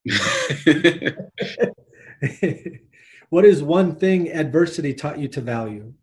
what 3.29 3.45
is 3.45 3.61
one 3.61 3.95
thing 3.95 4.31
adversity 4.31 4.93
taught 4.93 5.19
you 5.19 5.27
to 5.29 5.41
value? 5.41 5.93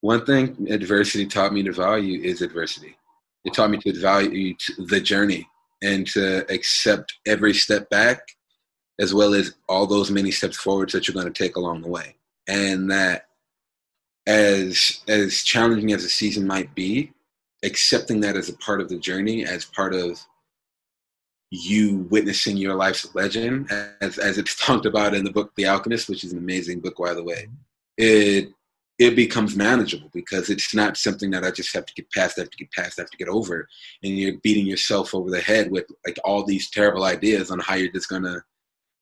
One 0.00 0.24
thing 0.24 0.66
adversity 0.70 1.26
taught 1.26 1.52
me 1.52 1.62
to 1.64 1.72
value 1.72 2.22
is 2.22 2.42
adversity. 2.42 2.96
It 3.44 3.54
taught 3.54 3.70
me 3.70 3.78
to 3.78 3.98
value 3.98 4.54
the 4.78 5.00
journey 5.00 5.46
and 5.82 6.06
to 6.08 6.50
accept 6.52 7.14
every 7.26 7.54
step 7.54 7.88
back 7.90 8.20
as 8.98 9.14
well 9.14 9.34
as 9.34 9.54
all 9.68 9.86
those 9.86 10.10
many 10.10 10.30
steps 10.30 10.56
forwards 10.56 10.92
that 10.92 11.08
you're 11.08 11.14
going 11.14 11.32
to 11.32 11.42
take 11.42 11.56
along 11.56 11.80
the 11.82 11.88
way. 11.88 12.16
And 12.48 12.90
that 12.90 13.26
as 14.26 15.00
as 15.08 15.42
challenging 15.42 15.92
as 15.92 16.02
the 16.02 16.08
season 16.08 16.46
might 16.46 16.74
be, 16.74 17.12
accepting 17.62 18.20
that 18.20 18.36
as 18.36 18.48
a 18.48 18.56
part 18.58 18.80
of 18.80 18.88
the 18.88 18.98
journey, 18.98 19.44
as 19.44 19.64
part 19.64 19.94
of 19.94 20.20
you 21.50 22.06
witnessing 22.10 22.56
your 22.56 22.74
life's 22.74 23.12
legend, 23.14 23.70
as 24.00 24.18
as 24.18 24.38
it's 24.38 24.54
talked 24.64 24.86
about 24.86 25.14
in 25.14 25.24
the 25.24 25.32
book 25.32 25.52
The 25.56 25.66
Alchemist, 25.66 26.08
which 26.08 26.24
is 26.24 26.32
an 26.32 26.38
amazing 26.38 26.80
book 26.80 26.96
by 26.96 27.14
the 27.14 27.24
way, 27.24 27.48
it 27.96 28.50
it 28.98 29.16
becomes 29.16 29.56
manageable 29.56 30.10
because 30.12 30.50
it's 30.50 30.74
not 30.74 30.96
something 30.96 31.30
that 31.30 31.42
I 31.42 31.50
just 31.50 31.74
have 31.74 31.86
to 31.86 31.94
get 31.94 32.10
past, 32.12 32.38
I 32.38 32.42
have 32.42 32.50
to 32.50 32.56
get 32.58 32.70
past, 32.70 32.98
I 32.98 33.02
have 33.02 33.10
to 33.10 33.16
get 33.16 33.28
over. 33.28 33.66
And 34.02 34.18
you're 34.18 34.36
beating 34.42 34.66
yourself 34.66 35.14
over 35.14 35.30
the 35.30 35.40
head 35.40 35.70
with 35.70 35.86
like 36.06 36.18
all 36.22 36.44
these 36.44 36.68
terrible 36.68 37.04
ideas 37.04 37.50
on 37.50 37.60
how 37.60 37.76
you're 37.76 37.90
just 37.90 38.10
gonna 38.10 38.44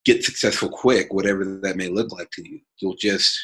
get 0.05 0.25
successful 0.25 0.69
quick, 0.69 1.13
whatever 1.13 1.45
that 1.45 1.77
may 1.77 1.89
look 1.89 2.13
like 2.13 2.31
to 2.31 2.49
you. 2.49 2.61
You'll 2.79 2.95
just 2.95 3.39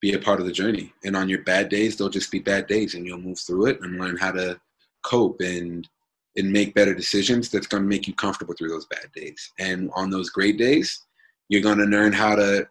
be 0.00 0.12
a 0.12 0.18
part 0.18 0.38
of 0.38 0.46
the 0.46 0.52
journey. 0.52 0.92
And 1.04 1.16
on 1.16 1.28
your 1.28 1.42
bad 1.42 1.68
days, 1.68 1.96
they'll 1.96 2.08
just 2.08 2.30
be 2.30 2.38
bad 2.38 2.68
days 2.68 2.94
and 2.94 3.04
you'll 3.04 3.18
move 3.18 3.40
through 3.40 3.66
it 3.66 3.80
and 3.80 3.98
learn 3.98 4.16
how 4.16 4.30
to 4.30 4.60
cope 5.02 5.40
and 5.40 5.88
and 6.36 6.52
make 6.52 6.74
better 6.74 6.94
decisions 6.94 7.50
that's 7.50 7.66
going 7.66 7.82
to 7.82 7.88
make 7.88 8.06
you 8.06 8.14
comfortable 8.14 8.54
through 8.54 8.68
those 8.68 8.86
bad 8.86 9.10
days. 9.14 9.52
And 9.58 9.90
on 9.94 10.10
those 10.10 10.30
great 10.30 10.58
days, 10.58 11.06
you're 11.48 11.62
going 11.62 11.78
to 11.78 11.84
learn 11.84 12.12
how 12.12 12.34
to 12.36 12.68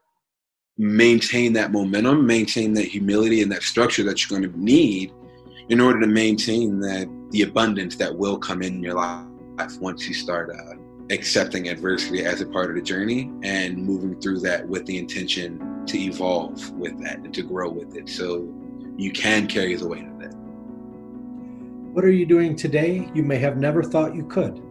maintain 0.77 1.53
that 1.53 1.71
momentum, 1.71 2.25
maintain 2.25 2.73
that 2.73 2.85
humility 2.85 3.41
and 3.41 3.51
that 3.51 3.63
structure 3.63 4.03
that 4.03 4.21
you're 4.21 4.39
going 4.39 4.51
to 4.51 4.59
need 4.59 5.13
in 5.69 5.79
order 5.79 5.99
to 5.99 6.07
maintain 6.07 6.79
that 6.79 7.09
the 7.31 7.43
abundance 7.43 7.95
that 7.95 8.15
will 8.15 8.37
come 8.37 8.61
in 8.61 8.83
your 8.83 8.93
life 8.93 9.79
once 9.79 10.07
you 10.07 10.13
start 10.13 10.51
uh, 10.51 10.75
accepting 11.09 11.69
adversity 11.69 12.25
as 12.25 12.41
a 12.41 12.45
part 12.45 12.69
of 12.69 12.75
the 12.75 12.81
journey 12.81 13.31
and 13.43 13.77
moving 13.77 14.19
through 14.19 14.39
that 14.39 14.67
with 14.67 14.85
the 14.85 14.97
intention 14.97 15.85
to 15.85 15.97
evolve 15.97 16.71
with 16.71 17.01
that 17.03 17.17
and 17.19 17.33
to 17.33 17.41
grow 17.41 17.69
with 17.69 17.95
it 17.95 18.09
so 18.09 18.51
you 18.97 19.11
can 19.11 19.47
carry 19.47 19.75
the 19.75 19.87
weight 19.87 20.05
of 20.05 20.21
it. 20.21 20.33
What 21.95 22.03
are 22.03 22.11
you 22.11 22.25
doing 22.25 22.57
today 22.57 23.09
you 23.13 23.23
may 23.23 23.37
have 23.37 23.55
never 23.55 23.81
thought 23.81 24.13
you 24.13 24.25
could? 24.25 24.61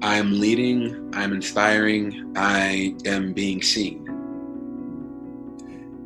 I'm 0.00 0.38
leading, 0.38 1.10
I'm 1.12 1.32
inspiring, 1.32 2.32
I 2.36 2.94
am 3.04 3.32
being 3.32 3.60
seen. 3.60 4.06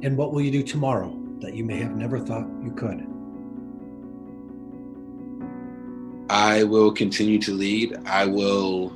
And 0.02 0.16
what 0.16 0.32
will 0.32 0.40
you 0.40 0.50
do 0.50 0.62
tomorrow 0.62 1.14
that 1.40 1.52
you 1.52 1.62
may 1.64 1.76
have 1.76 1.94
never 1.94 2.18
thought 2.18 2.48
you 2.64 2.72
could? 2.72 3.06
I 6.30 6.62
will 6.62 6.90
continue 6.90 7.38
to 7.40 7.52
lead. 7.52 7.98
I 8.06 8.24
will 8.24 8.94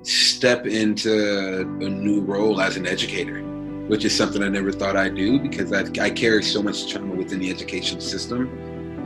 step 0.00 0.64
into 0.64 1.60
a 1.60 1.90
new 1.90 2.22
role 2.22 2.62
as 2.62 2.78
an 2.78 2.86
educator, 2.86 3.44
which 3.90 4.04
is 4.04 4.16
something 4.16 4.40
I 4.40 4.48
never 4.48 4.70
thought 4.70 4.96
I'd 4.96 5.16
do 5.16 5.40
because 5.40 5.72
I, 5.72 5.80
I 6.00 6.10
carry 6.10 6.44
so 6.44 6.62
much 6.62 6.88
trauma 6.88 7.12
within 7.12 7.40
the 7.40 7.50
education 7.50 8.00
system. 8.00 8.48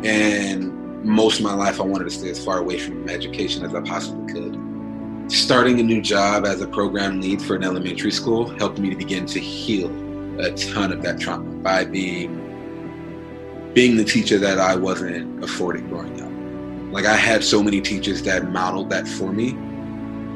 And 0.05 1.03
most 1.03 1.39
of 1.39 1.45
my 1.47 1.55
life, 1.55 1.81
I 1.81 1.85
wanted 1.85 2.05
to 2.05 2.11
stay 2.11 2.29
as 2.29 2.45
far 2.45 2.59
away 2.59 2.79
from 2.79 3.09
education 3.09 3.65
as 3.65 3.75
I 3.75 3.81
possibly 3.81 4.31
could. 4.31 4.61
Starting 5.33 5.81
a 5.81 5.83
new 5.83 6.03
job 6.03 6.45
as 6.45 6.61
a 6.61 6.67
program 6.67 7.19
lead 7.23 7.41
for 7.41 7.57
an 7.57 7.65
elementary 7.65 8.11
school 8.11 8.47
helped 8.59 8.79
me 8.79 8.91
to 8.91 8.97
begin 8.97 9.25
to 9.25 9.41
heal 9.41 9.89
a 10.39 10.53
ton 10.53 10.93
of 10.93 11.03
that 11.03 11.19
trauma 11.19 11.51
by 11.63 11.87
being 11.87 12.43
being 13.73 13.97
the 13.97 14.05
teacher 14.05 14.37
that 14.37 14.59
I 14.61 14.77
wasn't 14.77 15.43
afforded 15.43 15.89
growing 15.89 16.21
up. 16.21 16.93
Like 16.93 17.07
I 17.07 17.17
had 17.17 17.43
so 17.43 17.63
many 17.63 17.81
teachers 17.81 18.23
that 18.25 18.51
modeled 18.51 18.91
that 18.91 19.09
for 19.09 19.33
me, 19.33 19.55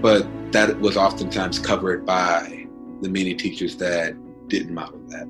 but 0.01 0.27
that 0.53 0.81
was 0.81 0.97
oftentimes 0.97 1.59
covered 1.59 2.07
by 2.07 2.67
the 3.03 3.11
many 3.11 3.35
teachers 3.35 3.77
that 3.77 4.17
didn't 4.49 4.75
model 4.75 5.01
that. 5.09 5.27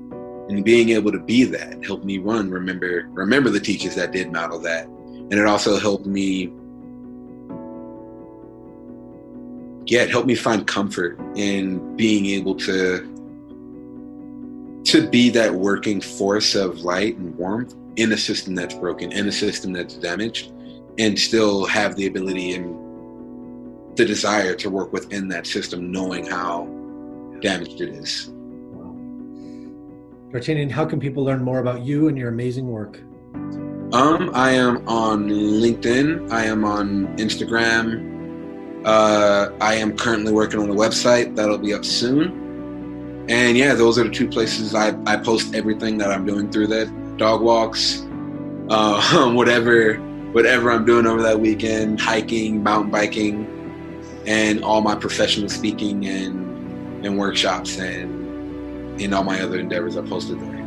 And 0.49 0.65
being 0.65 0.89
able 0.89 1.11
to 1.11 1.19
be 1.19 1.43
that 1.45 1.85
helped 1.85 2.05
me 2.05 2.17
run, 2.17 2.49
remember 2.49 3.07
remember 3.11 3.49
the 3.49 3.59
teachers 3.59 3.95
that 3.95 4.11
did 4.11 4.31
model 4.31 4.59
that. 4.59 4.87
And 4.87 5.33
it 5.33 5.45
also 5.45 5.77
helped 5.77 6.05
me 6.05 6.51
yeah, 9.89 10.03
it 10.03 10.11
helped 10.11 10.27
me 10.27 10.35
find 10.35 10.67
comfort 10.67 11.19
in 11.35 11.95
being 11.95 12.27
able 12.27 12.55
to 12.55 13.15
to 14.85 15.09
be 15.09 15.29
that 15.29 15.53
working 15.53 15.99
force 15.99 16.55
of 16.55 16.81
light 16.81 17.17
and 17.17 17.35
warmth 17.37 17.75
in 17.95 18.11
a 18.11 18.17
system 18.17 18.55
that's 18.55 18.73
broken, 18.75 19.11
in 19.11 19.27
a 19.27 19.31
system 19.31 19.73
that's 19.73 19.95
damaged, 19.95 20.51
and 20.97 21.17
still 21.17 21.65
have 21.65 21.95
the 21.95 22.07
ability 22.07 22.53
and 22.53 23.97
the 23.97 24.05
desire 24.05 24.55
to 24.55 24.69
work 24.69 24.93
within 24.93 25.27
that 25.27 25.45
system, 25.45 25.91
knowing 25.91 26.25
how 26.25 26.65
damaged 27.41 27.81
it 27.81 27.89
is. 27.89 28.31
Dartanyon, 30.31 30.69
how 30.69 30.85
can 30.85 30.99
people 30.99 31.23
learn 31.23 31.43
more 31.43 31.57
about 31.57 31.81
you 31.81 32.07
and 32.07 32.15
your 32.15 32.29
amazing 32.29 32.67
work? 32.67 32.99
Um, 33.91 34.29
I 34.35 34.51
am 34.51 34.87
on 34.87 35.27
LinkedIn. 35.27 36.31
I 36.31 36.45
am 36.45 36.63
on 36.63 37.07
Instagram. 37.17 38.85
Uh, 38.85 39.51
I 39.59 39.73
am 39.73 39.97
currently 39.97 40.31
working 40.31 40.59
on 40.59 40.69
a 40.69 40.73
website 40.75 41.35
that'll 41.35 41.57
be 41.57 41.73
up 41.73 41.83
soon. 41.83 43.25
And 43.27 43.57
yeah, 43.57 43.73
those 43.73 43.97
are 43.97 44.03
the 44.03 44.11
two 44.11 44.27
places 44.27 44.75
I, 44.75 44.95
I 45.07 45.17
post 45.17 45.55
everything 45.55 45.97
that 45.97 46.11
I'm 46.11 46.27
doing 46.27 46.51
through 46.51 46.67
that 46.67 47.17
dog 47.17 47.41
walks, 47.41 48.05
uh, 48.69 49.31
whatever 49.33 49.95
whatever 50.31 50.71
I'm 50.71 50.85
doing 50.85 51.07
over 51.07 51.23
that 51.23 51.39
weekend, 51.39 51.99
hiking, 51.99 52.61
mountain 52.61 52.91
biking, 52.91 53.47
and 54.27 54.63
all 54.63 54.81
my 54.81 54.93
professional 54.93 55.49
speaking 55.49 56.05
and 56.05 57.05
and 57.05 57.17
workshops 57.17 57.79
and 57.79 58.18
in 58.99 59.13
all 59.13 59.23
my 59.23 59.41
other 59.41 59.59
endeavors 59.59 59.97
I 59.97 60.01
posted 60.01 60.39
there. 60.39 60.58